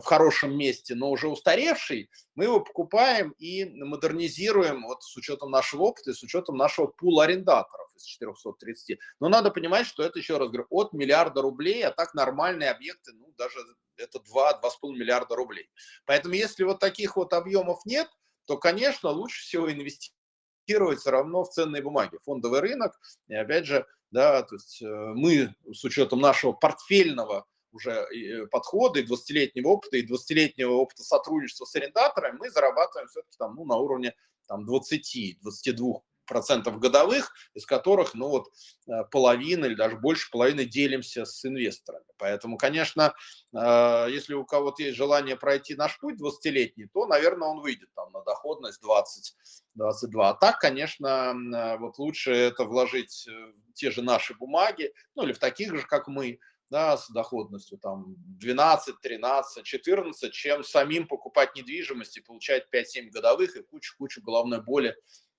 в 0.00 0.04
хорошем 0.04 0.56
месте, 0.56 0.94
но 0.94 1.10
уже 1.10 1.28
устаревший, 1.28 2.10
мы 2.34 2.44
его 2.44 2.60
покупаем 2.60 3.34
и 3.38 3.64
модернизируем 3.64 4.84
вот 4.84 5.02
с 5.02 5.16
учетом 5.16 5.50
нашего 5.50 5.82
опыта 5.82 6.10
и 6.10 6.14
с 6.14 6.22
учетом 6.22 6.56
нашего 6.56 6.86
пула 6.86 7.24
арендаторов 7.24 7.90
из 7.96 8.04
430. 8.04 8.98
Но 9.20 9.28
надо 9.28 9.50
понимать, 9.50 9.86
что 9.86 10.02
это, 10.02 10.18
еще 10.18 10.38
раз 10.38 10.48
говорю, 10.48 10.66
от 10.70 10.92
миллиарда 10.92 11.42
рублей, 11.42 11.84
а 11.84 11.90
так 11.90 12.14
нормальные 12.14 12.70
объекты, 12.70 13.12
ну, 13.12 13.32
даже 13.36 13.58
это 13.96 14.18
2-2,5 14.18 14.92
миллиарда 14.92 15.36
рублей. 15.36 15.68
Поэтому 16.06 16.34
если 16.34 16.64
вот 16.64 16.78
таких 16.78 17.16
вот 17.16 17.32
объемов 17.32 17.84
нет, 17.84 18.08
то, 18.46 18.56
конечно, 18.56 19.10
лучше 19.10 19.42
всего 19.42 19.70
инвестировать 19.70 21.00
все 21.00 21.10
равно 21.10 21.44
в 21.44 21.50
ценные 21.50 21.82
бумаги, 21.82 22.18
фондовый 22.24 22.60
рынок. 22.60 22.98
И 23.28 23.34
опять 23.34 23.66
же, 23.66 23.86
да, 24.10 24.42
то 24.42 24.54
есть 24.54 24.82
э, 24.82 24.86
мы 24.86 25.54
с 25.72 25.84
учетом 25.84 26.20
нашего 26.20 26.52
портфельного 26.52 27.46
уже 27.72 27.90
э, 27.90 28.46
подходы, 28.46 29.00
и 29.00 29.06
20-летнего 29.06 29.68
опыта, 29.68 29.96
и 29.96 30.06
20-летнего 30.06 30.72
опыта 30.72 31.02
сотрудничества 31.02 31.64
с 31.64 31.74
арендаторами, 31.74 32.38
мы 32.38 32.50
зарабатываем 32.50 33.08
все-таки 33.08 33.36
там, 33.38 33.54
ну, 33.54 33.64
на 33.64 33.76
уровне 33.76 34.14
там, 34.46 34.68
20-22 34.68 36.00
процентов 36.26 36.78
годовых, 36.78 37.34
из 37.54 37.66
которых, 37.66 38.14
ну 38.14 38.28
вот, 38.28 38.48
э, 38.86 39.04
половина 39.10 39.66
или 39.66 39.74
даже 39.74 39.96
больше 39.96 40.30
половины 40.30 40.64
делимся 40.64 41.24
с 41.24 41.44
инвесторами. 41.44 42.04
Поэтому, 42.16 42.56
конечно, 42.56 43.14
э, 43.52 44.06
если 44.10 44.34
у 44.34 44.44
кого-то 44.44 44.82
есть 44.82 44.96
желание 44.96 45.36
пройти 45.36 45.74
наш 45.74 45.98
путь 45.98 46.20
20-летний, 46.20 46.86
то, 46.86 47.06
наверное, 47.06 47.48
он 47.48 47.60
выйдет 47.60 47.88
там 47.94 48.12
на 48.12 48.22
доходность 48.22 48.80
20 48.80 49.34
22. 49.74 50.28
А 50.28 50.34
так, 50.34 50.58
конечно, 50.58 51.34
вот 51.78 51.98
лучше 51.98 52.32
это 52.32 52.64
вложить 52.64 53.26
в 53.26 53.72
те 53.72 53.90
же 53.90 54.02
наши 54.02 54.34
бумаги, 54.34 54.92
ну 55.14 55.24
или 55.24 55.32
в 55.32 55.38
таких 55.38 55.74
же, 55.74 55.86
как 55.86 56.08
мы, 56.08 56.38
да, 56.72 56.96
с 56.96 57.10
доходностью 57.10 57.78
там 57.78 58.16
12, 58.16 58.96
13, 59.02 59.62
14, 59.64 60.32
чем 60.32 60.64
самим 60.64 61.06
покупать 61.06 61.54
недвижимость 61.54 62.16
и 62.16 62.22
получать 62.22 62.66
5-7 62.74 63.10
годовых 63.10 63.54
и 63.56 63.62
кучу-кучу 63.62 64.22
головной 64.22 64.62
боли 64.62 64.96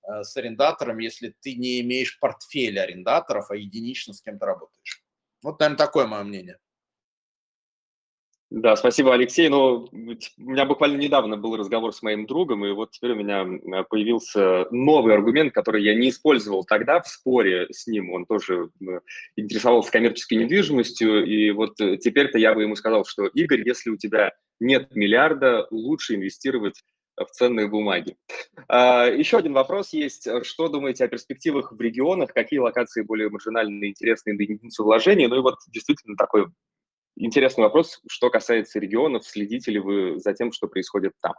э, 0.08 0.22
с 0.22 0.36
арендатором, 0.36 0.98
если 0.98 1.34
ты 1.40 1.56
не 1.56 1.80
имеешь 1.80 2.20
портфеля 2.20 2.82
арендаторов, 2.82 3.50
а 3.50 3.56
единично 3.56 4.14
с 4.14 4.22
кем-то 4.22 4.46
работаешь. 4.46 5.04
Вот, 5.42 5.58
наверное, 5.58 5.76
такое 5.76 6.06
мое 6.06 6.22
мнение. 6.22 6.58
Да, 8.56 8.76
спасибо, 8.76 9.12
Алексей. 9.12 9.48
Ну, 9.48 9.88
у 9.90 9.98
меня 10.38 10.64
буквально 10.64 10.96
недавно 10.96 11.36
был 11.36 11.56
разговор 11.56 11.92
с 11.92 12.02
моим 12.02 12.24
другом, 12.24 12.64
и 12.64 12.70
вот 12.70 12.92
теперь 12.92 13.10
у 13.10 13.16
меня 13.16 13.44
появился 13.90 14.68
новый 14.70 15.12
аргумент, 15.12 15.52
который 15.52 15.82
я 15.82 15.92
не 15.92 16.10
использовал 16.10 16.62
тогда 16.64 17.00
в 17.00 17.08
споре 17.08 17.66
с 17.72 17.88
ним. 17.88 18.12
Он 18.12 18.26
тоже 18.26 18.70
интересовался 19.34 19.90
коммерческой 19.90 20.34
недвижимостью, 20.34 21.26
и 21.26 21.50
вот 21.50 21.80
э, 21.80 21.96
теперь-то 21.96 22.38
я 22.38 22.54
бы 22.54 22.62
ему 22.62 22.76
сказал, 22.76 23.04
что, 23.04 23.26
Игорь, 23.26 23.66
если 23.66 23.90
у 23.90 23.96
тебя 23.96 24.30
нет 24.60 24.94
миллиарда, 24.94 25.66
лучше 25.72 26.14
инвестировать 26.14 26.80
в 27.16 27.26
ценные 27.32 27.66
бумаги. 27.66 28.16
А, 28.68 29.06
еще 29.06 29.38
один 29.38 29.54
вопрос 29.54 29.92
есть. 29.92 30.28
Что 30.44 30.68
думаете 30.68 31.04
о 31.04 31.08
перспективах 31.08 31.72
в 31.72 31.80
регионах? 31.80 32.32
Какие 32.32 32.60
локации 32.60 33.02
более 33.02 33.30
маржинальные, 33.30 33.90
интересные 33.90 34.36
для 34.36 34.44
единицы 34.44 34.84
вложения? 34.84 35.26
Ну 35.26 35.38
и 35.38 35.42
вот 35.42 35.56
действительно 35.72 36.14
такой 36.16 36.46
Интересный 37.16 37.62
вопрос, 37.62 38.00
что 38.08 38.28
касается 38.28 38.80
регионов, 38.80 39.24
следите 39.24 39.70
ли 39.70 39.78
вы 39.78 40.18
за 40.18 40.32
тем, 40.32 40.52
что 40.52 40.66
происходит 40.66 41.12
там? 41.20 41.34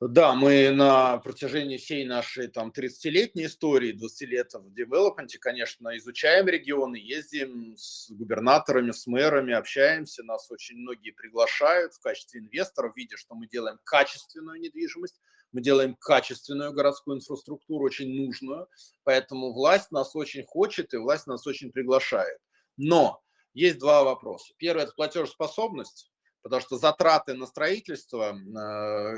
Да, 0.00 0.32
мы 0.32 0.70
на 0.70 1.18
протяжении 1.18 1.76
всей 1.76 2.04
нашей 2.04 2.46
там 2.46 2.70
30-летней 2.70 3.46
истории, 3.46 3.90
20 3.90 4.28
лет 4.28 4.54
в 4.54 4.72
девелопменте, 4.72 5.38
конечно, 5.38 5.96
изучаем 5.96 6.46
регионы, 6.46 6.96
ездим 6.96 7.74
с 7.76 8.08
губернаторами, 8.10 8.92
с 8.92 9.08
мэрами, 9.08 9.54
общаемся, 9.54 10.22
нас 10.22 10.48
очень 10.52 10.76
многие 10.76 11.10
приглашают 11.10 11.94
в 11.94 12.00
качестве 12.00 12.42
инвесторов, 12.42 12.92
видя, 12.94 13.16
что 13.16 13.34
мы 13.34 13.48
делаем 13.48 13.80
качественную 13.82 14.60
недвижимость, 14.60 15.20
мы 15.50 15.62
делаем 15.62 15.96
качественную 15.96 16.72
городскую 16.72 17.16
инфраструктуру, 17.16 17.84
очень 17.84 18.14
нужную, 18.24 18.68
поэтому 19.02 19.52
власть 19.52 19.90
нас 19.90 20.14
очень 20.14 20.44
хочет 20.44 20.94
и 20.94 20.98
власть 20.98 21.26
нас 21.26 21.44
очень 21.44 21.72
приглашает. 21.72 22.38
Но 22.76 23.20
есть 23.58 23.78
два 23.78 24.04
вопроса. 24.04 24.54
Первый– 24.56 24.82
это 24.84 24.92
платежеспособность, 24.94 26.10
потому 26.42 26.62
что 26.62 26.76
затраты 26.76 27.34
на 27.34 27.46
строительство, 27.46 28.34
э, 28.34 29.14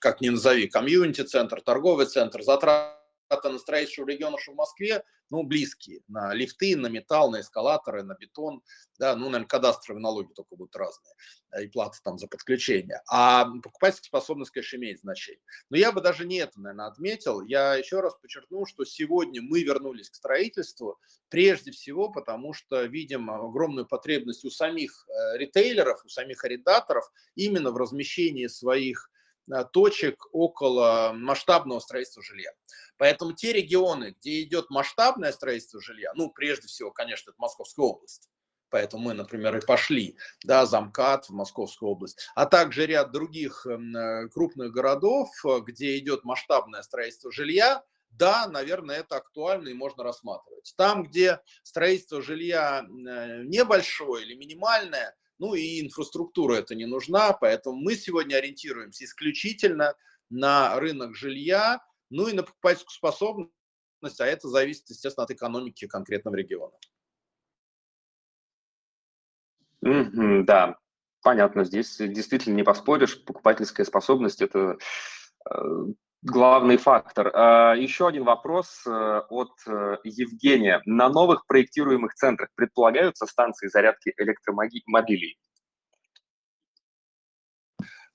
как 0.00 0.20
ни 0.20 0.30
назови, 0.30 0.68
комьюнити-центр, 0.68 1.60
торговый 1.60 2.06
центр, 2.06 2.42
затраты 2.42 3.03
на 3.30 3.58
строительство 3.58 4.04
в 4.04 4.08
регионах, 4.08 4.40
что 4.40 4.52
в 4.52 4.56
Москве, 4.56 5.04
ну, 5.30 5.42
близкие. 5.42 6.02
На 6.06 6.34
лифты, 6.34 6.76
на 6.76 6.86
металл, 6.86 7.30
на 7.30 7.40
эскалаторы, 7.40 8.02
на 8.02 8.14
бетон. 8.14 8.62
Да, 8.98 9.16
ну, 9.16 9.26
наверное, 9.26 9.48
кадастровые 9.48 10.02
налоги 10.02 10.32
только 10.32 10.54
будут 10.54 10.76
разные. 10.76 11.14
Э, 11.50 11.64
и 11.64 11.68
платы 11.68 11.98
там 12.04 12.18
за 12.18 12.28
подключение. 12.28 13.00
А 13.08 13.46
покупательская 13.62 14.08
способность, 14.08 14.50
конечно, 14.52 14.76
имеет 14.76 15.00
значение. 15.00 15.42
Но 15.70 15.76
я 15.76 15.92
бы 15.92 16.00
даже 16.00 16.26
не 16.26 16.36
это, 16.36 16.60
наверное, 16.60 16.86
отметил. 16.86 17.42
Я 17.42 17.74
еще 17.74 18.00
раз 18.00 18.14
подчеркну, 18.16 18.66
что 18.66 18.84
сегодня 18.84 19.42
мы 19.42 19.62
вернулись 19.62 20.10
к 20.10 20.14
строительству 20.14 21.00
прежде 21.28 21.72
всего 21.72 22.10
потому, 22.10 22.52
что 22.52 22.84
видим 22.84 23.30
огромную 23.30 23.86
потребность 23.86 24.44
у 24.44 24.50
самих 24.50 25.06
э, 25.08 25.38
ритейлеров, 25.38 26.04
у 26.04 26.08
самих 26.08 26.44
арендаторов 26.44 27.10
именно 27.34 27.70
в 27.72 27.76
размещении 27.76 28.46
своих 28.46 29.10
точек 29.72 30.26
около 30.32 31.12
масштабного 31.14 31.80
строительства 31.80 32.22
жилья. 32.22 32.52
Поэтому 32.96 33.32
те 33.32 33.52
регионы, 33.52 34.14
где 34.20 34.42
идет 34.42 34.70
масштабное 34.70 35.32
строительство 35.32 35.80
жилья, 35.80 36.12
ну, 36.14 36.30
прежде 36.30 36.68
всего, 36.68 36.90
конечно, 36.90 37.30
это 37.30 37.40
Московская 37.40 37.84
область, 37.84 38.28
поэтому 38.70 39.04
мы, 39.04 39.14
например, 39.14 39.56
и 39.56 39.64
пошли, 39.64 40.16
да, 40.44 40.66
замкат 40.66 41.26
в 41.26 41.32
Московскую 41.32 41.90
область, 41.90 42.26
а 42.34 42.46
также 42.46 42.86
ряд 42.86 43.12
других 43.12 43.66
эм, 43.66 43.94
э, 43.96 44.28
крупных 44.28 44.72
городов, 44.72 45.28
где 45.62 45.98
идет 45.98 46.24
масштабное 46.24 46.82
строительство 46.82 47.30
жилья, 47.30 47.84
да, 48.18 48.46
наверное, 48.46 48.98
это 48.98 49.16
актуально 49.16 49.68
и 49.68 49.74
можно 49.74 50.04
рассматривать. 50.04 50.72
Там, 50.76 51.02
где 51.02 51.40
строительство 51.62 52.22
жилья 52.22 52.84
э, 52.84 53.42
небольшое 53.44 54.24
или 54.24 54.34
минимальное, 54.34 55.16
ну 55.38 55.54
и 55.54 55.80
инфраструктура 55.80 56.54
это 56.54 56.74
не 56.74 56.86
нужна, 56.86 57.32
поэтому 57.32 57.76
мы 57.76 57.94
сегодня 57.94 58.36
ориентируемся 58.36 59.04
исключительно 59.04 59.94
на 60.30 60.78
рынок 60.78 61.14
жилья, 61.14 61.84
ну 62.10 62.28
и 62.28 62.32
на 62.32 62.42
покупательскую 62.42 62.92
способность, 62.92 64.20
а 64.20 64.26
это 64.26 64.48
зависит, 64.48 64.88
естественно, 64.90 65.24
от 65.24 65.30
экономики 65.30 65.86
конкретного 65.86 66.36
региона. 66.36 66.76
Mm-hmm, 69.84 70.42
да, 70.44 70.78
понятно. 71.22 71.64
Здесь 71.64 71.96
действительно 71.98 72.54
не 72.54 72.62
поспоришь. 72.62 73.22
Покупательская 73.24 73.84
способность– 73.84 74.40
это 74.42 74.78
э, 75.50 75.54
главный 76.24 76.78
фактор. 76.78 77.30
А, 77.34 77.74
еще 77.74 78.08
один 78.08 78.24
вопрос 78.24 78.82
э, 78.86 79.20
от 79.28 79.52
э, 79.66 79.98
Евгения. 80.04 80.80
На 80.86 81.08
новых 81.08 81.46
проектируемых 81.46 82.14
центрах 82.14 82.48
предполагаются 82.54 83.26
станции 83.26 83.68
зарядки 83.68 84.12
электромобилей? 84.16 85.38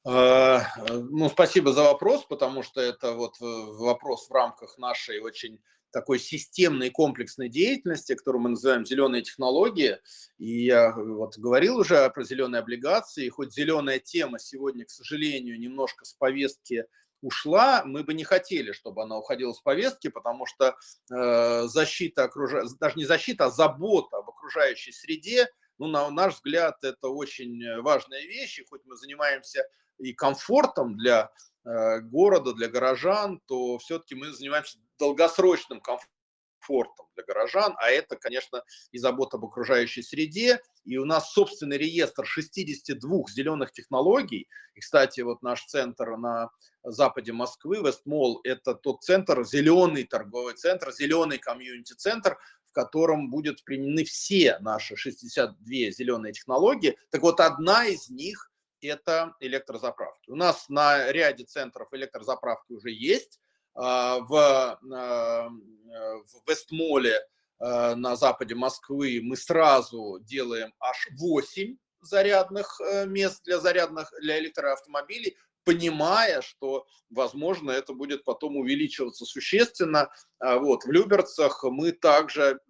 А, 0.06 0.62
ну, 0.90 1.30
спасибо 1.30 1.72
за 1.72 1.84
вопрос, 1.84 2.26
потому 2.26 2.64
что 2.64 2.82
это 2.82 3.14
вот 3.14 3.36
э, 3.42 3.46
вопрос 3.46 4.28
в 4.28 4.34
рамках 4.34 4.78
нашей 4.80 5.20
очень 5.20 5.62
такой 5.92 6.20
системной 6.20 6.90
комплексной 6.90 7.50
деятельности, 7.50 8.16
которую 8.16 8.42
мы 8.42 8.50
называем 8.50 8.86
зеленые 8.86 9.22
технологии. 9.22 9.98
И 10.38 10.66
я 10.66 10.94
вот 10.96 11.38
говорил 11.38 11.78
уже 11.78 12.10
про 12.10 12.24
зеленые 12.24 12.60
облигации, 12.60 13.30
хоть 13.30 13.54
зеленая 13.54 14.00
тема 14.00 14.40
сегодня, 14.40 14.86
к 14.86 14.90
сожалению, 14.90 15.60
немножко 15.60 16.06
с 16.06 16.14
повестки 16.14 16.86
ушла, 17.22 17.84
мы 17.86 18.04
бы 18.04 18.14
не 18.14 18.24
хотели, 18.24 18.72
чтобы 18.72 19.04
она 19.04 19.18
уходила 19.18 19.54
с 19.54 19.60
повестки, 19.62 20.08
потому 20.10 20.46
что 20.46 20.76
э, 21.12 21.64
защита 21.68 22.24
окружа... 22.24 22.64
даже 22.80 22.96
не 22.96 23.06
защита, 23.06 23.46
а 23.46 23.50
забота 23.50 24.18
об 24.18 24.30
окружающей 24.30 24.92
среде, 24.92 25.48
ну, 25.78 25.88
на 25.88 26.10
наш 26.10 26.36
взгляд, 26.36 26.84
это 26.84 27.08
очень 27.08 27.82
важная 27.82 28.22
вещь, 28.22 28.60
и 28.60 28.66
хоть 28.66 28.82
мы 28.86 28.98
занимаемся 28.98 29.66
и 29.98 30.14
комфортом 30.14 30.98
для 30.98 31.32
э, 31.66 32.00
города, 32.02 32.54
для 32.54 32.68
горожан, 32.68 33.42
то 33.46 33.78
все-таки 33.80 34.16
мы 34.16 34.32
занимаемся 34.32 34.78
долгосрочным 34.98 35.82
комфортом 35.82 36.19
комфортом 36.60 37.08
для 37.16 37.24
горожан, 37.24 37.76
а 37.78 37.90
это, 37.90 38.16
конечно, 38.16 38.64
и 38.92 38.98
забота 38.98 39.38
об 39.38 39.46
окружающей 39.46 40.02
среде, 40.02 40.62
и 40.86 40.98
у 40.98 41.06
нас 41.06 41.32
собственный 41.34 41.78
реестр 41.78 42.26
62 42.26 43.24
зеленых 43.30 43.72
технологий, 43.72 44.48
и, 44.76 44.80
кстати, 44.80 45.22
вот 45.22 45.42
наш 45.42 45.66
центр 45.66 46.18
на 46.18 46.50
западе 46.84 47.34
Москвы, 47.34 47.78
Вестмол, 47.78 48.42
это 48.44 48.76
тот 48.76 49.04
центр, 49.04 49.44
зеленый 49.44 50.04
торговый 50.04 50.54
центр, 50.54 50.92
зеленый 50.92 51.38
комьюнити-центр, 51.38 52.38
в 52.66 52.72
котором 52.72 53.30
будут 53.30 53.64
применены 53.64 54.04
все 54.04 54.58
наши 54.60 54.96
62 54.96 55.92
зеленые 55.92 56.34
технологии. 56.34 56.98
Так 57.10 57.22
вот, 57.22 57.40
одна 57.40 57.86
из 57.86 58.10
них– 58.10 58.52
это 58.82 59.34
электрозаправки. 59.40 60.30
У 60.30 60.36
нас 60.36 60.70
на 60.70 61.12
ряде 61.12 61.44
центров 61.46 61.90
электрозаправки 61.92 62.74
уже 62.74 62.92
есть, 62.92 63.40
в, 63.76 64.80
а, 64.94 65.50
в 65.50 66.50
Вестмоле 66.50 67.20
а, 67.60 67.96
на 67.96 68.16
западе 68.16 68.56
Москвы 68.56 69.22
мы 69.24 69.38
сразу 69.38 70.20
делаем 70.22 70.74
аж 70.80 71.10
8 71.20 71.78
зарядных 72.02 72.80
э, 72.80 73.06
мест 73.08 73.44
для 73.44 73.60
зарядных 73.60 74.14
для 74.22 74.40
электроавтомобилей, 74.40 75.36
понимая, 75.66 76.42
что, 76.42 76.86
возможно, 77.10 77.72
это 77.72 77.92
будет 77.92 78.24
потом 78.24 78.56
увеличиваться 78.56 79.26
существенно. 79.26 80.10
Вот, 80.40 80.86
в 80.86 80.92
Люберцах 80.92 81.62
мы 81.66 81.92
также 81.92 82.62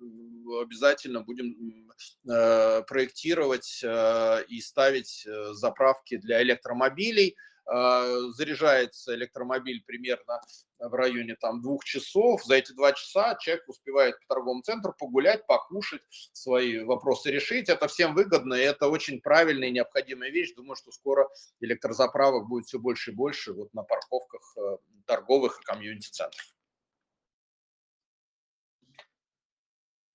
обязательно 0.61 1.21
будем 1.21 1.93
э, 2.27 2.81
проектировать 2.87 3.81
э, 3.83 4.43
и 4.47 4.59
ставить 4.61 5.27
заправки 5.51 6.17
для 6.17 6.41
электромобилей– 6.41 7.35
а, 7.45 7.48
заряжается 7.69 9.13
электромобиль 9.13 9.83
примерно 9.85 10.41
в 10.79 10.93
районе 10.93 11.35
там 11.35 11.61
двух 11.61 11.83
часов. 11.83 12.43
За 12.43 12.55
эти 12.55 12.71
два 12.71 12.93
часа 12.93 13.35
человек 13.35 13.67
успевает 13.67 14.19
по 14.21 14.35
торговому 14.35 14.61
центру 14.61 14.93
погулять, 14.97 15.45
покушать, 15.45 16.01
свои 16.33 16.83
вопросы 16.83 17.31
решить. 17.31 17.69
Это 17.69 17.87
всем 17.87 18.15
выгодно, 18.15 18.55
и 18.55 18.61
это 18.61 18.87
очень 18.87 19.21
правильная 19.21 19.67
и 19.67 19.71
необходимая 19.71 20.31
вещь. 20.31 20.53
Думаю, 20.55 20.75
что 20.75 20.91
скоро 20.91 21.29
электрозаправок 21.59 22.47
будет 22.47 22.65
все 22.65 22.79
больше 22.79 23.11
и 23.11 23.15
больше 23.15 23.53
вот 23.53 23.73
на 23.73 23.83
парковках 23.83 24.41
э, 24.57 24.77
торговых 25.05 25.59
и 25.61 25.65
комьюнити-центров. 25.65 26.53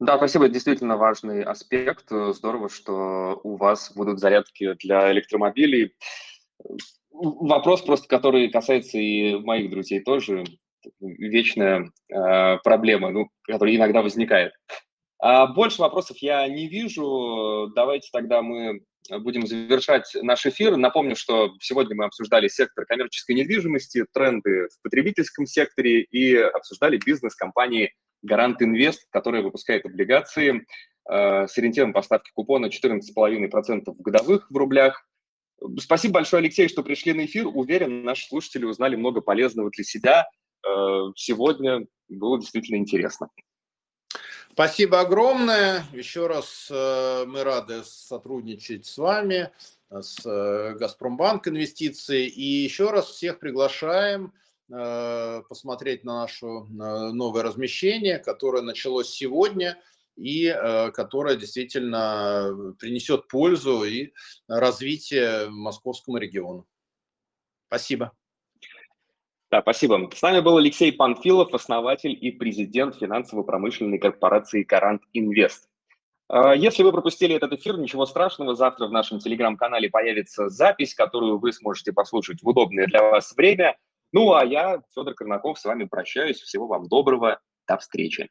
Да, 0.00 0.16
спасибо. 0.16 0.48
Действительно 0.48 0.96
важный 0.96 1.44
аспект. 1.44 2.10
Здорово, 2.10 2.68
что 2.68 3.40
у 3.42 3.56
вас 3.56 3.92
будут 3.92 4.18
зарядки 4.18 4.74
для 4.74 5.12
электромобилей 5.12 5.96
вопрос 7.14 7.82
просто, 7.82 8.08
который 8.08 8.50
касается 8.50 8.98
и 8.98 9.36
моих 9.36 9.70
друзей 9.70 10.00
тоже, 10.00 10.44
вечная 11.00 11.90
э, 12.12 12.58
проблема, 12.62 13.10
ну, 13.10 13.28
которая 13.44 13.74
иногда 13.74 14.02
возникает. 14.02 14.52
А 15.18 15.46
больше 15.46 15.80
вопросов 15.80 16.18
я 16.18 16.46
не 16.48 16.68
вижу. 16.68 17.72
Давайте 17.74 18.10
тогда 18.12 18.42
мы 18.42 18.80
будем 19.10 19.46
завершать 19.46 20.10
наш 20.22 20.44
эфир. 20.46 20.76
Напомню, 20.76 21.16
что 21.16 21.54
сегодня 21.60 21.96
мы 21.96 22.04
обсуждали 22.04 22.48
сектор 22.48 22.84
коммерческой 22.84 23.36
недвижимости, 23.36 24.04
тренды 24.12 24.68
в 24.68 24.82
потребительском 24.82 25.46
секторе 25.46 26.02
и 26.02 26.36
обсуждали 26.36 27.00
бизнес 27.04 27.34
компании 27.34 27.92
Гарант 28.22 28.62
Инвест, 28.62 29.06
которая 29.10 29.42
выпускает 29.42 29.84
облигации 29.86 30.66
э, 31.10 31.46
с 31.46 31.56
ориентиром 31.56 31.92
поставки 31.92 32.30
купона 32.34 32.66
14,5% 32.66 33.94
годовых 33.98 34.50
в 34.50 34.56
рублях 34.56 35.06
Спасибо 35.78 36.14
большое, 36.14 36.40
Алексей, 36.40 36.68
что 36.68 36.82
пришли 36.82 37.12
на 37.12 37.24
эфир. 37.24 37.46
Уверен, 37.46 38.04
наши 38.04 38.26
слушатели 38.26 38.64
узнали 38.64 38.96
много 38.96 39.20
полезного 39.20 39.70
для 39.70 39.84
себя. 39.84 40.26
Э, 40.66 41.12
сегодня 41.16 41.86
было 42.08 42.38
действительно 42.38 42.76
интересно. 42.76 43.28
Спасибо 44.52 45.00
огромное. 45.00 45.84
Еще 45.92 46.26
раз 46.26 46.68
э, 46.70 47.24
мы 47.26 47.44
рады 47.44 47.82
сотрудничать 47.84 48.86
с 48.86 48.98
вами, 48.98 49.50
с 49.90 50.24
э, 50.24 50.74
Газпромбанк 50.74 51.48
инвестиции. 51.48 52.26
И 52.26 52.42
еще 52.42 52.90
раз 52.90 53.06
всех 53.06 53.38
приглашаем 53.38 54.32
посмотреть 54.66 56.04
на 56.04 56.22
наше 56.22 56.46
новое 56.46 57.42
размещение, 57.42 58.18
которое 58.18 58.62
началось 58.62 59.10
сегодня– 59.10 59.78
и 60.16 60.46
э, 60.46 60.90
которая 60.92 61.36
действительно 61.36 62.74
принесет 62.78 63.28
пользу 63.28 63.84
и 63.84 64.12
развитие 64.48 65.48
московскому 65.50 66.18
региону. 66.18 66.66
Спасибо. 67.68 68.12
Да, 69.50 69.62
спасибо. 69.62 70.10
С 70.12 70.20
нами 70.22 70.40
был 70.40 70.56
Алексей 70.56 70.92
Панфилов, 70.92 71.54
основатель 71.54 72.16
и 72.20 72.32
президент 72.32 72.96
финансово-промышленной 72.96 73.98
корпорации 73.98 74.64
«Гарант 74.64 75.02
Инвест». 75.12 75.68
А, 76.28 76.54
если 76.54 76.82
вы 76.82 76.92
пропустили 76.92 77.34
этот 77.36 77.52
эфир, 77.52 77.78
ничего 77.78 78.06
страшного, 78.06 78.54
завтра 78.54 78.86
в 78.86 78.92
нашем 78.92 79.20
телеграм-канале 79.20 79.90
появится 79.90 80.48
запись, 80.48 80.94
которую 80.94 81.38
вы 81.38 81.52
сможете 81.52 81.92
послушать 81.92 82.42
в 82.42 82.48
удобное 82.48 82.86
для 82.86 83.02
вас 83.02 83.32
время. 83.36 83.76
Ну, 84.12 84.32
а 84.32 84.44
я, 84.44 84.82
Федор 84.94 85.14
Корнаков, 85.14 85.58
с 85.58 85.64
вами 85.64 85.84
прощаюсь. 85.84 86.40
Всего 86.40 86.66
вам 86.66 86.88
доброго. 86.88 87.40
До 87.68 87.78
встречи. 87.78 88.28